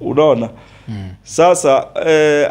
[0.00, 0.48] unaona
[0.88, 1.08] Mm.
[1.22, 2.48] sasa eh,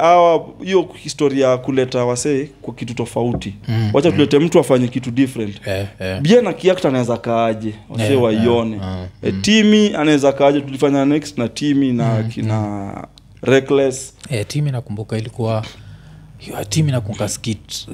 [0.64, 3.56] hiyo historia ya kuleta wasee kwa kitu tofauti.
[3.68, 5.62] Mm, wacha tulete mtu afanye kitu different.
[5.68, 6.42] Eh, eh.
[6.44, 7.74] na kiakta anaweza kaaje?
[7.90, 8.76] Wasee Eh, waione.
[8.76, 10.62] eh, eh, timi anaweza kaaje?
[10.62, 13.08] Tulifanya next na timi na Mm, kina
[13.42, 14.14] reckless.
[14.30, 15.66] Eh, timi inakumbuka ilikuwa
[16.38, 17.88] hiyo timu inakumbuka skit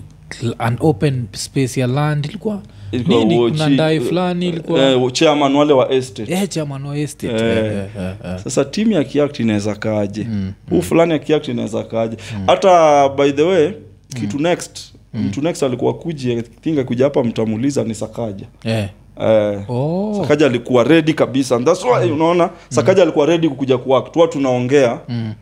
[0.57, 2.25] an open space ya land.
[2.25, 2.61] Ilikuwa
[2.91, 3.99] nini?
[4.01, 6.31] fulani ilikuwa eh, chairman wale wa estate.
[6.31, 7.33] Yeah, chairman wa estate.
[7.33, 7.41] Eh.
[7.41, 8.37] yeah, yeah, eh, eh.
[8.43, 10.23] sasa timu ya kiact inaweza kaaje?
[10.29, 12.17] Mm, huu fulani ya kiact inaweza kaje
[12.47, 13.71] hata by the way
[14.15, 18.45] kitu next mtu next alikuwa kuja thinga kuja hapa mtamuliza ni sakaja.
[18.63, 18.89] Yeah.
[19.21, 20.17] eh, Oh.
[20.21, 24.99] sakaja alikuwa redi kabisa And that's why unaona sakaja alikuwa redi kukuja kuact tuwa tunaongea
[25.09, 25.33] Mm.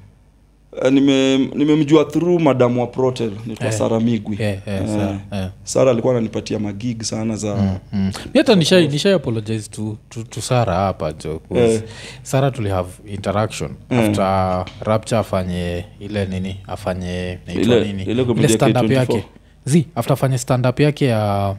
[0.83, 3.73] Eh, nime nimemjua through madam wa protel nitwa Eh.
[3.73, 4.87] sara migwi Eh, eh, Eh.
[4.87, 5.49] sawa, eh.
[5.63, 7.55] sara alikuwa ananipatia magig sana za
[7.93, 8.11] Mm.
[8.33, 11.81] mi hata nishai apologize to, to, to sara hapa jo 'cause Eh.
[12.23, 13.99] sara tuli have interaction Mm.
[13.99, 19.23] after rapture afanye ile nini afanye Ile- nini ile kupitia stand up yake
[19.65, 21.55] z after afanye stand up yake ya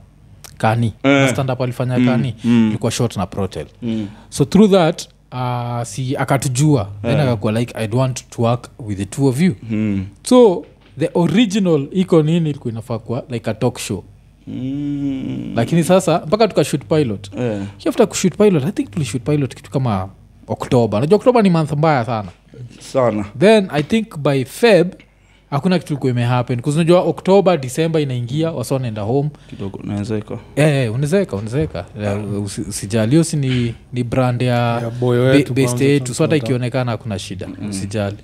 [0.58, 1.30] kani Eh.
[1.30, 2.68] stand up alifanya Mm, kani mm.
[2.68, 4.08] ilikuwa short na protel mm.
[4.28, 7.22] so through that uh, si akatujua then Eh.
[7.22, 10.06] akakuwa like i'd want to work with the two of you Mm.
[10.22, 10.64] so
[10.98, 14.04] the original iko nini ilikuwa inafaa kuwa like a talk show
[14.46, 15.52] Mm.
[15.56, 17.62] lakini sasa mpaka tukashut pilot yeah.
[17.88, 20.08] after kushut pilot i think tulishut pilot kitu kama
[20.46, 22.28] oktoba najua oktoba ni month mbaya sana
[22.80, 24.92] sana then i think by feb
[25.50, 26.60] hakuna kitu ilikuwa imehappen.
[27.56, 29.30] Disemba inaingia wasa wanaenda home.
[29.50, 30.92] Kidogo nawezeka Eh,
[32.02, 35.18] Eh, usi- si ni, ni brand ya Ya boy
[35.54, 38.16] best yetu so hata ikionekana hakuna shida usijali.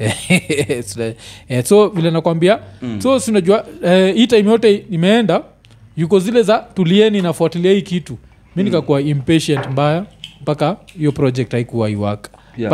[0.86, 1.02] So,
[1.48, 2.58] eh, so vile nakwambia
[3.02, 5.42] so sinajua eh, hii time yote imeenda
[5.96, 8.18] yuko zile za tulieni nafuatilia hii kitu.
[8.56, 10.04] Mi nikakuwa impatient mbaya
[10.42, 12.70] mpaka hiyo project haikuwa iwak Yeah.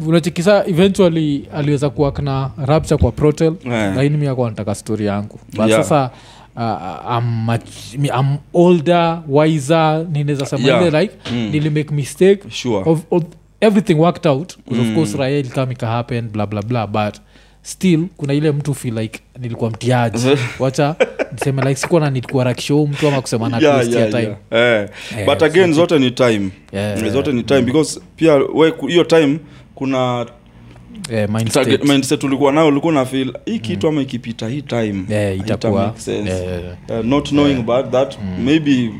[0.00, 3.92] Mpaka unachekisa eventually aliweza kuwak na rapture kwa protel Eh.
[3.96, 5.82] lakini mi akuwa nataka story yangu but Yeah.
[5.82, 6.10] sasa
[6.56, 10.92] uh, I'm, much, I'm older wiser ninaweza sema Yeah.
[10.92, 11.48] like Mm.
[11.52, 13.22] nilimake mistake sure of, of
[13.60, 14.80] everything worked out mm.
[14.80, 17.14] of course raya ilikam ikahappen bla bla bla but
[17.62, 20.26] still kuna ile mtu feel like nilikuwa mtiaji
[20.58, 20.96] wacha
[21.32, 24.82] niseme like sikuwa na rakishow mtu ama kusema na Yeah, yeah, time yeah.
[24.82, 27.08] Eh, Eh, but again so, zote ni time Yeah.
[27.12, 29.38] zote ni time because pia we hiyo time
[29.74, 30.26] kuna
[31.10, 35.36] eh, mind mindset ulikuwa nayo ulikuwa na feel hii kitu ama ikipita hii time yeah,
[35.38, 36.30] itakuwa make sense.
[36.30, 37.00] yeah, yeah, yeah.
[37.00, 38.90] Uh, not knowing about that maybe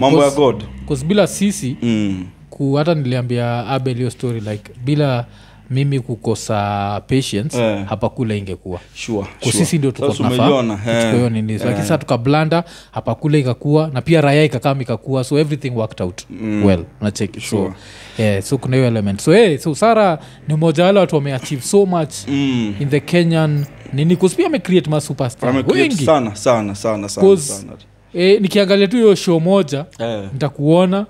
[0.00, 2.26] mambo ya god 'cause bila sisi mm.
[2.50, 5.26] ku hata niliambia abel hiyo story like bila
[5.70, 7.86] mimi kukosa patience yeah.
[7.88, 9.64] hapa kule ingekuwa sure, Kwa sure.
[9.78, 11.30] ndio tuko Sasa tunafaa umeiona, kuchukua
[11.64, 11.66] eh.
[11.66, 16.22] lakini sasa tukablanda hapa kule ikakua na pia raya ikakam ikakua so everything worked out
[16.30, 16.64] Mm.
[16.64, 17.72] well nacheki Sure.
[18.16, 21.62] so, yeah, so kuna hiyo element so, hey, so sara ni mmoja wale watu wameachieve
[21.62, 22.74] so much Mm.
[22.80, 27.72] in the kenyan nini kuspia amecreate Amecreate wengi sana sana sana sana, sana.
[28.14, 30.32] e, nikiangalia tu hiyo show moja yeah.
[30.32, 31.06] nitakuona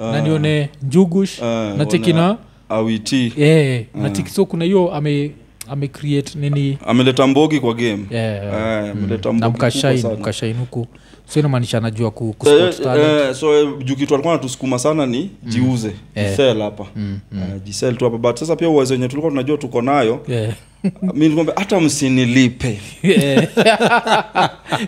[0.00, 1.44] na nione njugush uh,
[1.78, 2.36] nacheki na
[2.68, 3.32] awiti.
[3.36, 3.84] Yeah,
[4.32, 5.30] so kuna hiyo ame
[5.68, 6.78] amecreate nini?
[6.86, 8.04] Ameleta mbogi kwa game.
[8.10, 10.54] Yeah, Eh, ameleta na mkashain sana.
[10.60, 10.86] huku.
[11.28, 16.30] So inamaanisha anajua ku, ku Eh, eh, so jukitu alikuwa natusukuma sana ni jiuze Eh.
[16.30, 16.86] jisel hapa.
[16.96, 18.18] Eh, jisel tu hapa.
[18.18, 20.54] But sasa pia uwezo wenye tulikuwa tunajua tuko nayo Yeah.
[21.14, 22.78] mi hata msinilipe.
[23.02, 23.46] Yeah.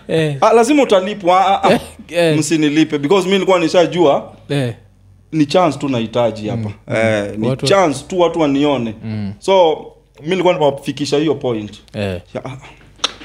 [0.07, 1.63] Eh, ah, lazima utalipwa.
[1.63, 1.79] Ah, ah,
[2.15, 4.73] eh, msinilipe because mi nilikuwa nishajua eh,
[5.31, 8.93] ni chance tu nahitaji hapa eh, ni Watu- chance tu watu wanione
[9.39, 9.77] so
[10.21, 12.57] mi nilikuwa nimewafikisha hiyo point eh, Yeah.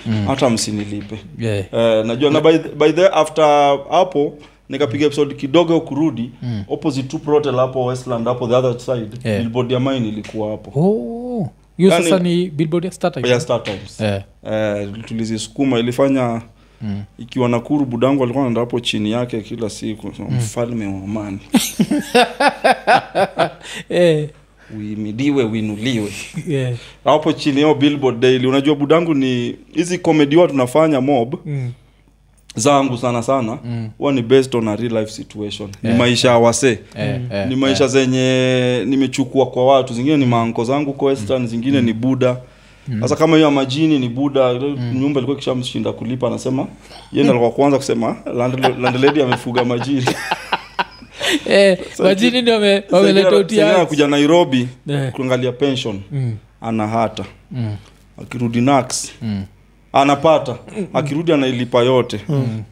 [0.07, 0.25] mm.
[0.27, 1.65] hata msinilipe yeah.
[1.73, 4.35] eh, najua na by, by the after hapo
[4.69, 6.31] nikapiga episode kidogo kurudi
[6.69, 9.41] opposite tu protel hapo westland hapo the other side Yeah.
[9.43, 13.27] billboard ya mine ilikuwa hapo Oh, hiyo Yani- sasa ni billboard ya startup.
[13.27, 16.43] ya Star Times Eh, eh, tulizisukuma ilifanya
[17.19, 21.39] ikiwa nakuru budangu alikuwa naenda hapo chini yake kila siku so, mfalme wa amani.
[23.89, 24.29] Eh,
[24.77, 26.11] uimidiwe uinuliwe.
[26.49, 26.75] Yeah.
[27.05, 28.47] hapo chini yao billboard daily.
[28.47, 31.73] Unajua budangu ni hizi komedi huwa tunafanya mob Mm.
[32.57, 33.59] zangu sana sana.
[33.99, 35.71] Huwa ni based on a real life situation.
[35.83, 35.97] Yeah.
[35.97, 36.79] ni maisha ya wasee.
[36.99, 37.21] Yeah.
[37.21, 37.49] mm.
[37.49, 39.95] ni maisha zenye nimechukua kwa watu.
[39.95, 41.47] Zingine ni maanko zangu kwa mm.
[41.47, 42.37] zingine ni buda
[43.01, 44.93] sasa kama hiyo majini ni buda mm.
[44.95, 46.67] nyumba ilikuwa kishamshinda kulipa anasema
[47.13, 50.07] yeye alikuwa kwanza kusema "Land- landlady amefuga majini.
[51.47, 53.87] Eh, majini ndio wame- wameleta utiaji.
[53.87, 56.01] kuja nairobi Eh, kuangalia pension.
[56.13, 57.25] Mm, ana hata.
[57.51, 57.77] Mm,
[58.23, 59.45] akirudi nax mm.
[59.93, 60.57] anapata.
[60.95, 62.21] Akirudi anailipa yote.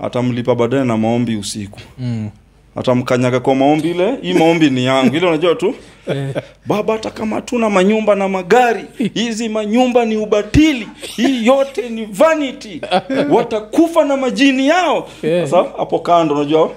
[0.00, 1.80] Atamlipa baadaye na maombi usiku.
[1.98, 2.30] Mm.
[2.76, 5.16] Atamkanyaga kwa maombi ile hii maombi ni yangu.
[5.16, 5.74] Ile unajua tu.
[6.08, 6.34] Eh,
[6.66, 10.88] baba hata kama tuna manyumba na magari hizi manyumba ni ubatili.
[11.16, 12.80] Hii yote ni vanity.
[13.30, 15.08] Watakufa na majini yao.
[15.22, 15.48] Yeah.
[15.48, 16.70] sasa hapo kando unajua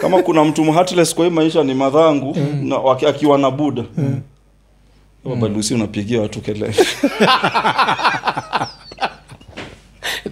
[0.00, 4.20] kama kuna mtu mhatles kwa hii maisha ni madhangu na akiwa na buda mm.
[5.54, 6.74] lusi unapigia watu kelele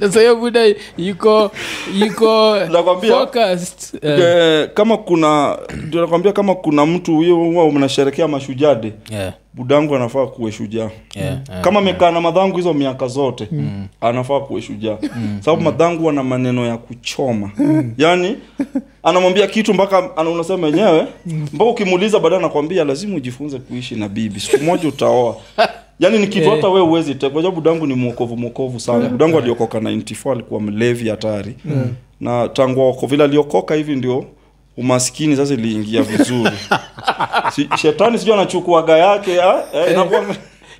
[0.03, 0.61] sasa hiyo buda
[0.99, 1.51] yuko
[1.99, 4.05] yuko Nakwambia- focused.
[4.05, 10.27] Eh, kama kuna ndio nakwambia kama kuna mtu huyo huwa mnasherekea mashujade yeah, budangu anafaa
[10.27, 10.79] kuwe shujaa.
[11.15, 11.61] Yeah, yeah.
[11.61, 13.49] kama amekaa na madhangu hizo miaka zote
[14.01, 14.97] anafaa kuwe shujaa.
[15.41, 17.51] Sababu madhangu ana maneno ya kuchoma.
[17.99, 18.37] Yaani
[19.03, 24.65] anamwambia kitu mpaka unasema wenyewe mpaka ukimuuliza baadaye anakwambia lazima ujifunze kuishi na bibi siku
[24.65, 25.37] moja utaoa
[26.01, 26.51] yaani ni kitu Eh.
[26.55, 29.09] hata we uwezi te kwa sababu budangu ni mwokovu mwokovu sana.
[29.09, 31.55] Budangu aliokoka 94 alikuwa mlevi hatari.
[32.21, 34.25] Na tangu aoko vile aliokoka hivi ndio
[34.77, 36.51] umaskini sasa iliingia vizuri.
[37.55, 40.25] Si, shetani sijui anachukuaga yake ah, eh, inakuwa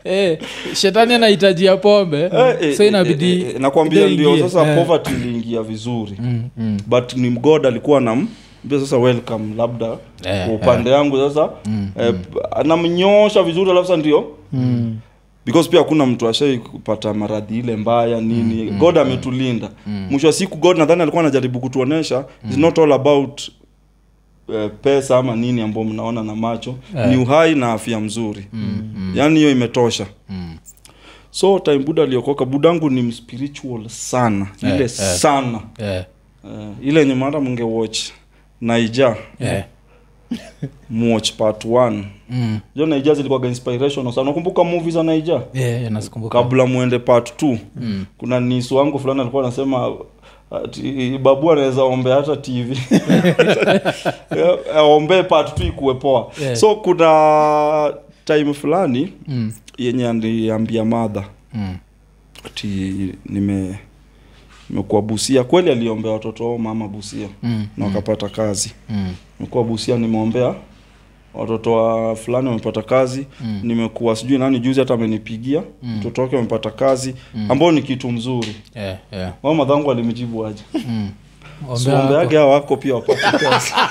[0.05, 0.39] Eh,
[0.75, 2.21] shetani anahitajia pombe.
[2.23, 4.79] Eh, eh, so eh, inabidi eh, eh, nakwambia ndio sasa Eh.
[4.79, 6.17] poverty iliingia vizuri.
[6.19, 6.79] Mm, mm.
[6.87, 8.29] but ni god alikuwa nam
[8.65, 9.87] mbia sasa welcome labda
[10.25, 11.49] Eh, kwa upande yangu sasa.
[12.01, 12.15] Eh,
[12.51, 14.25] anamnyosha vizuri alafu sa ndio
[15.47, 18.71] because pia hakuna mtu ashai kupata maradhi ile mbaya nini.
[18.71, 19.71] god ametulinda.
[19.87, 23.43] mwisho wa siku god nadhani alikuwa anajaribu kutuonesha its not all about
[24.49, 26.75] uh, pesa ama nini ambao mnaona na macho.
[26.95, 27.11] Yeah.
[27.11, 28.47] ni uhai na afya mzuri.
[28.53, 30.07] Mm, mm, yaani hiyo imetosha.
[30.29, 30.57] Mm.
[31.31, 34.47] so time buda aliokoka budangu ni spiritual sana.
[34.63, 35.17] Yeah, ile yeah.
[35.17, 35.61] sana.
[35.79, 36.05] Yeah,
[36.45, 37.89] uh, ile nyemara mara
[38.61, 39.17] naija.
[39.41, 39.65] Yeah.
[40.91, 42.59] muwatch part 1 Mm.
[42.77, 47.59] jo naija zilikuwaga inspirational sana nakumbuka movie za naija Yeah, yeah, kabla muende part 2
[47.77, 48.05] Mm.
[48.19, 49.93] kuna nisu wangu fulani alikuwa anasema
[50.65, 52.77] ati, babu anaweza ombea hata tv
[54.77, 56.57] aombee part 2 ikuwe poa Yeah.
[56.57, 59.53] so kuna time fulani Mm.
[59.79, 61.25] yenye aliambia madha
[61.55, 61.77] Mm.
[62.47, 62.95] ati
[63.27, 63.79] nime
[64.71, 67.67] nimekuwa busia kweli aliombea watoto ao mama busia Mm.
[67.77, 69.15] na wakapata kazi Mm.
[69.43, 70.55] Nimekuwa busia nimeombea
[71.35, 73.61] watoto wa fulani wamepata kazi Mm.
[73.63, 75.97] nimekuwa sijui nani juzi hata amenipigia Mm.
[75.99, 77.15] mtoto wake amepata kazi
[77.49, 79.33] ambao ni kitu mzuri Yeah, yeah.
[79.43, 81.11] mama madhangu alimjibu aje Mm.
[81.75, 83.73] Siombe yake hao wako pia wapate kazi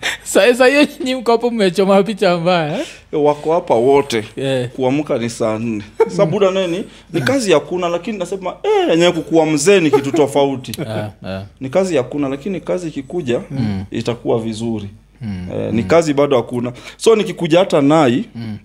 [0.24, 2.86] Sa- sa hiyo nyi mko hapo mmechoma picha mbaya eh?
[3.12, 4.68] Wako hapa wote yeah.
[4.68, 5.82] kuamka ni saa nne
[6.16, 10.72] sa buda neni ni kazi hakuna lakini nasema eh, yenyewe kukuwa mzee ni kitu tofauti
[10.80, 11.44] yeah, yeah.
[11.60, 13.84] ni kazi hakuna lakini kazi ikikuja Mm.
[13.90, 14.88] itakuwa vizuri
[15.22, 15.48] Mm.
[15.54, 18.58] eh, ni kazi bado hakuna so nikikuja hata nai Mm.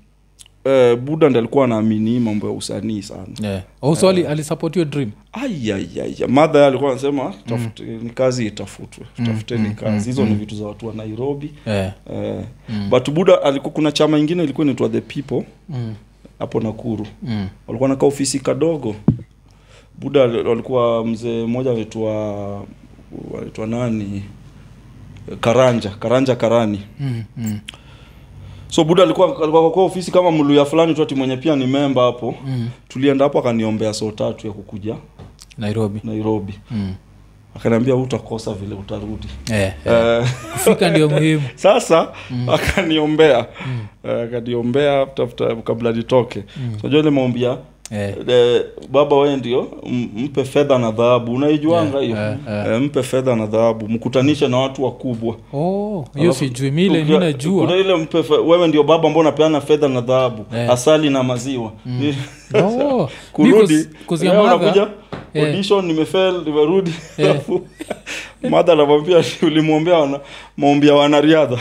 [0.65, 3.27] Eh, buda ndi alikuwa anaamini mambo ya usanii sana.
[3.41, 3.63] Yeah.
[3.81, 5.11] Also, ali- alisupport your dream?
[5.33, 9.05] Ayayaya madha alikuwa anasema tafute ni kazi itafutwe.
[9.25, 10.09] Tafuteni kazi.
[10.09, 11.51] hizo ni vitu za watu wa nairobi.
[11.67, 11.93] Yeah.
[12.13, 12.43] eh,
[12.89, 15.43] but buda alikuwa kuna chama ingine ilikuwa inaitwa the people.
[15.69, 15.93] Mm.
[16.39, 17.07] hapo nakuru.
[17.23, 17.47] Mm.
[17.67, 18.95] walikuwa nakaa ofisi kadogo.
[19.99, 22.65] Buda walikuwa mzee mmoja anaitwa
[23.37, 24.23] anaitwa nani?
[25.41, 26.81] Karanja karanja karani.
[26.99, 27.23] Mm.
[27.37, 27.59] Mm.
[28.69, 32.35] So buda alikuwa alikuwa kwa ofisi kama mluya fulani tuati mwenye pia ni memba hapo
[32.45, 32.69] Mm.
[32.87, 34.95] tulienda hapo akaniombea soo tatu ya kukuja
[35.57, 36.93] nairobi nairobi mm.
[37.55, 40.23] akaniambia utakosa vile utarudi yeah, yeah.
[40.23, 42.07] Eh, kufika ndio muhimu sasa
[42.53, 43.85] akaniombea mm.
[44.23, 46.77] akaniombea tafuta kabla nitoke mm.
[46.81, 47.43] so ile maombi
[47.91, 48.13] yeah.
[48.27, 49.67] eh, baba wewe ndio
[50.15, 51.33] mpe fedha na dhahabu.
[51.33, 52.17] Unaijuanga hiyo?
[52.17, 53.87] Yeah, yeah, Eh, mpe fedha na dhahabu.
[53.89, 55.35] Mkutanishe na watu wakubwa.
[55.53, 59.61] Oh, hiyo sijui mile mi najua kuna ile mpe fe, wewe ndio baba ambao unapeana
[59.61, 60.69] fedha na dhahabu Eh.
[60.71, 61.71] asali na maziwa.
[61.85, 62.13] Mm.
[62.63, 63.87] Oh, kurudi.
[64.05, 64.87] kuzia unakuja
[65.33, 65.45] Eh.
[65.47, 66.93] audition nimefail nimerudi.
[67.17, 67.37] Yeah.
[68.49, 70.19] madha anamwambia ulimwombea wana,
[70.57, 71.57] maombi wanariadha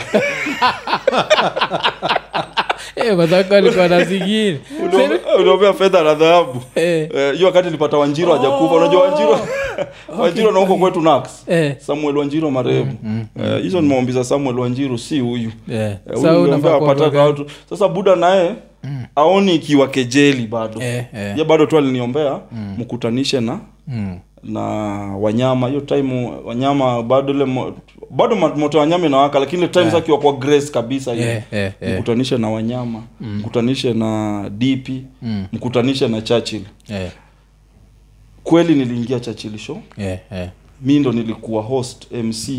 [3.05, 4.59] Eh, madhako alikuwa na zingine.
[4.85, 6.61] Uliombe- fedha na dhahabu.
[6.75, 8.75] Eh, Eh, hiyo wakati nilipata wanjiro hajakufa.
[8.75, 9.39] Unajua wanjiro
[10.19, 11.43] wanjiro na huko kwetu nax.
[11.47, 12.93] Eh, samuel wanjiro marehemu.
[13.43, 15.51] Eh, hizo ni maombi za samuel wanjiro si huyu.
[16.13, 16.31] Sasa
[16.75, 17.45] apataka watu.
[17.89, 18.51] buda naye
[19.15, 20.81] aoni ikiwa kejeli bado.
[20.81, 21.37] Eh, eh.
[21.37, 22.39] ye bado tu aliniombea
[22.77, 24.19] mkutanishe na Mm.
[24.45, 24.61] Na
[25.17, 27.73] wanyama hiyo time wanyama bado ile mo,
[28.09, 30.07] bado moto wanyama inawaka lakini ile time Yeah.
[30.09, 30.19] yeah.
[30.21, 31.93] kwa grace kabisa hiyo yeah, yeah, eh.
[31.93, 34.89] mkutanishe na wanyama mkutanishe na dp
[35.21, 35.45] Mm.
[35.53, 37.11] mkutanishe na churchill yeah.
[38.43, 40.49] kweli niliingia churchill show yeah, yeah.
[40.81, 42.49] mi ndo nilikuwa host mc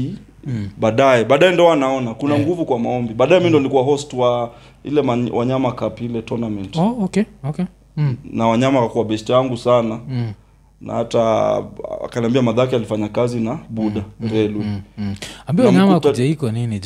[0.48, 0.68] Mm.
[0.76, 2.46] baadaye baadaye ndo wanaona kuna Yeah.
[2.46, 4.50] nguvu kwa maombi baadaye mi ndo nilikuwa host wa
[4.84, 7.64] ile man, wanyama cup ile tournament Oh, okay, okay.
[7.96, 10.32] Mm, na wanyama kakuwa best yangu sana mm,
[10.80, 11.56] na hata
[12.04, 15.14] akaniambia madhake alifanya kazi na buda relu mm, mm.
[15.46, 16.00] ambiwa Na nyama
[16.52, 16.80] nini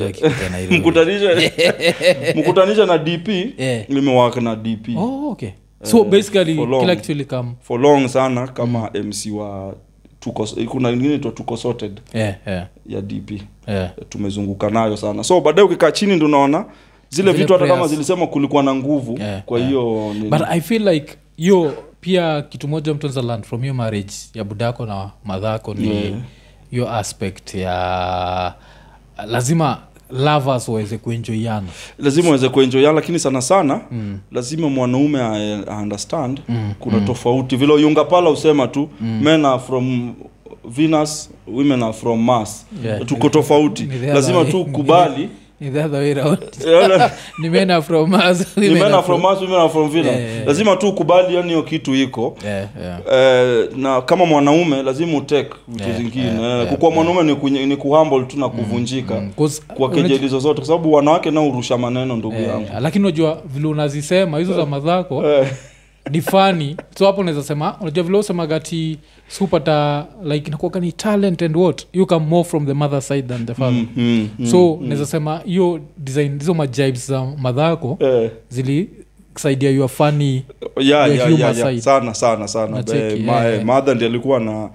[3.04, 3.28] dp
[3.58, 3.88] Yeah.
[3.88, 5.50] nimewaka na dp oh, okay.
[5.82, 6.80] So basically for long.
[6.80, 9.74] kila kitu ilikam for long sana kama mc wa
[10.20, 12.00] tuko kuna ingine itwa tuko sorted?
[12.14, 13.90] Yeah, yeah, ya dp yeah.
[14.08, 15.24] tumezunguka nayo sana.
[15.24, 16.58] So baadaye ukikaa chini ndo unaona
[17.08, 19.18] zile Zile vitu hata kama zilisema kulikuwa na nguvu.
[19.18, 19.70] Yeah, kwa yeah.
[19.70, 24.44] hiyo but i feel like hiyo pia kitu moja mtu learn from your marriage ya
[24.44, 26.12] budako na madhako ni Yeah.
[26.70, 28.54] hiyo aspect ya
[29.26, 29.78] lazima
[30.10, 31.66] lovers waweze kuenjoiana
[31.98, 34.18] lazima waweze kuenjoyana lakini sana sana mm.
[34.32, 35.86] lazima mwanaume a- a
[36.48, 36.72] mm.
[36.78, 37.06] kuna mm.
[37.06, 39.20] tofauti vile yunga pala usema tu mm.
[39.22, 40.14] men are from
[40.64, 43.06] venus women are from mars Yeah.
[43.06, 45.28] tuko tofauti lazima tu kubali
[45.60, 46.38] Ni the way round.
[46.66, 50.06] Eh, ni men from us, ni men are are from mars women are from venus
[50.06, 50.46] Yeah, yeah, yeah.
[50.46, 52.36] lazima tu ukubali yani hiyo kitu iko.
[52.44, 53.00] Yeah, yeah.
[53.12, 56.42] Eh, na kama mwanaume lazima utek vitu Yeah, zingine.
[56.42, 60.02] yeah, Eh, kukuwa mwanaume ni, kunye- ni kuhumble tu na kuvunjika Mm, 'cause kwa unajua-
[60.08, 62.66] kejeli zozote kwa sababu wanawake nao urusha maneno ndugu Eh, yangu.
[62.80, 65.46] lakini unajua vile unazisema hizo za madhako Eh,
[66.10, 68.98] ni fani so hapo unaweza sema unajua vile usemagati
[69.28, 71.86] supata like inakuaka ni talent and what?
[71.92, 73.72] You come more from the mother side than the father.
[73.72, 78.90] Mm, mm, mm, so naweza sema hiyo design hizo majibes za madhako eh, zili
[79.34, 80.42] kusaidia your funny
[80.80, 81.78] yeah, Your yeah, yeah, yeah.
[81.80, 82.82] sana sana sana.
[82.82, 84.70] Be- ma- yeah, eh, madha ndi alikuwa na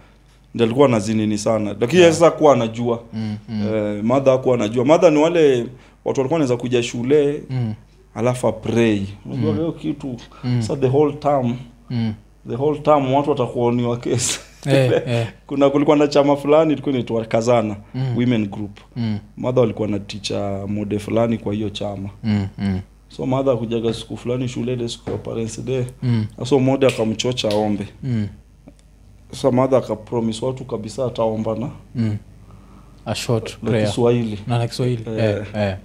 [0.56, 1.76] ndi alikuwa na zinini sana.
[1.80, 2.14] Lakini yeah.
[2.14, 3.04] sasa kuwa anajua.
[3.14, 4.86] Mm, mm, eh, madha akuwa anajua.
[4.86, 5.58] Madha ni wale
[6.06, 7.74] watu walikuwa wanaweza kuja shule mm,
[8.16, 9.58] alafu apray unajua Mm.
[9.58, 11.56] leo kitu mm, sa the whole term
[11.90, 12.14] mm.
[12.50, 14.40] the whole term watu watakuoniwa kesi.
[14.66, 18.80] Eh, eh, kuna kulikuwa na chama fulani ilikuwa inaitwa kazana mm, women group.
[18.96, 22.10] Mm, madha walikuwa na ticha mode fulani kwa hiyo chama.
[22.24, 25.84] Mm, mm, so madha akujaga siku fulani shule ile siku ya parents day.
[26.04, 28.28] Mm, so mode akamchocha ombe mm,
[29.32, 32.18] sasa madha akapromis watu kabisa ataombana mm.
[33.86, 35.04] kiswahili na na kiswahili.
[35.18, 35.24] Eh.
[35.26, 35.76] eh, eh.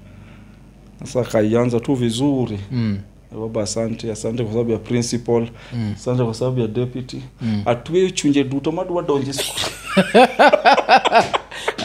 [1.05, 2.59] Sasa kaianza tu vizuri.
[2.72, 2.98] Mm,
[3.40, 5.48] baba asante asante kwa sababu ya principal.
[5.72, 7.22] Mm, asante kwa sababu ya deputy.
[7.40, 7.62] Mm.
[7.66, 9.61] atue chunje duto madu wadonje siku.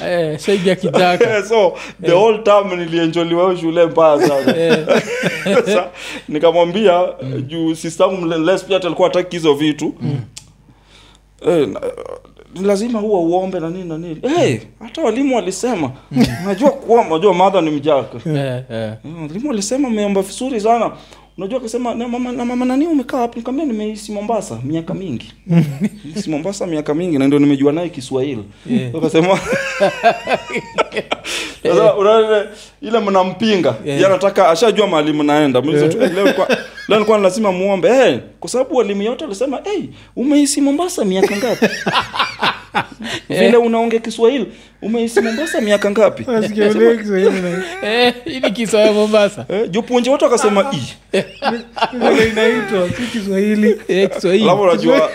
[0.08, 4.56] Eh, shaidia kijaka so the whole time nilienjoliwa shule mbaya sana.
[4.58, 4.86] Eh,
[5.66, 5.88] sasa
[6.30, 7.04] nikamwambia
[7.48, 9.94] juu sistangu les pia talikuwa ataki hizo vitu.
[11.48, 11.82] Eh, na-
[12.35, 14.18] ni lazima huwa uombe na nini na nini.
[14.38, 15.92] Hey, hata walimu walisema.
[16.44, 18.18] Unajua kuomba unajua madha ni mjaka.
[18.30, 18.64] Eh, eh.
[18.72, 20.92] Eh, walimu walisema meomba vizuri sana.
[21.38, 23.36] Unajua akasema na mama, na mama nani umekaa hapo?
[23.40, 25.34] Nikamwambia nimeishi mombasa miaka mingi.
[26.06, 28.44] Nimeishi mombasa miaka mingi na ndio nimejua naye kiswahili.
[28.72, 28.96] Yeah.
[28.96, 29.40] akasema
[31.64, 32.46] sasa unaona
[32.82, 34.02] ile- mnampinga Yeah.
[34.02, 35.62] yanataka ashajua mahali mnaenda.
[35.62, 36.48] Muulize tu, "Eh, kwa
[36.88, 37.94] leo nilikuwa lazima muombe.
[37.94, 39.84] Hey, kwa sababu walimu yote walisema hey,
[40.16, 41.66] umeishi mombasa miaka ngapi?
[43.30, 44.48] Vile unaongea kiswahili
[44.82, 46.24] umeishi mombasa miaka ngapi?
[46.54, 48.40] Kiswahili Eh, hii
[48.78, 49.46] ya mombasa.
[49.50, 50.80] Eh, jupunje watu wakasema i
[51.94, 53.76] vile inaitwa si Kiswahili.
[53.88, 54.44] Eh, kiswahili.
[54.44, 55.10] Alafu unajua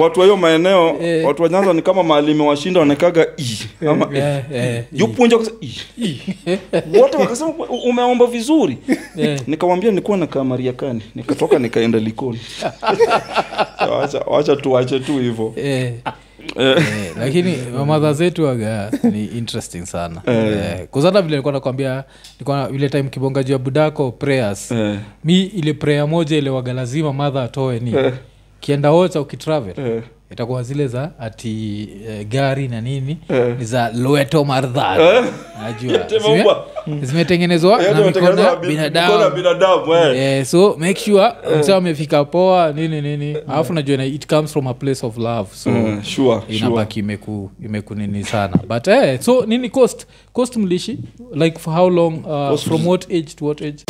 [0.00, 1.26] watu wa hiyo maeneo Eh.
[1.26, 5.58] watu wa nyanza ni kama maalimi washinda wanakaga i ama Eh, eh, jupunje wakasema
[7.00, 7.50] wote wakasema
[7.84, 8.78] umeomba vizuri.
[9.16, 9.40] Eh.
[9.46, 12.40] nikamwambia na nakaa mariakani nikatoka nikaenda likoni.
[14.00, 15.52] Wacha, wacha tuache tu hivyo.
[15.56, 15.94] Eh,
[16.58, 20.22] Eh, eh, lakini mamadha zetu waga ni interesting sana.
[20.26, 20.86] Eh.
[20.90, 24.70] kuzana vile nilikuwa nakwambia nilikuwa vile time kibonga juu ya budako prayers.
[24.72, 28.12] Eh, mi ile prayer moja ile waga lazima madha atoe ni eh,
[28.60, 33.56] kienda wocha ukitravel eh, itakuwa zile za ati e, gari na nini Eh.
[33.58, 35.24] ni za loeto mardhar Eh.
[35.62, 36.06] najua.
[37.02, 40.44] Zimetengenezwa na mikono ya bi- binadamu.
[40.44, 43.36] so make sure msa amefika poa nini nini.
[43.48, 46.56] Alafu najua it comes from a place of love so mm, sure, sure.
[46.56, 48.56] inabaki imeku imekunini sana.
[48.68, 50.06] But eh, so nini cost?
[50.32, 50.98] Cost mlishi
[51.34, 53.84] like for how long uh, from what age to what age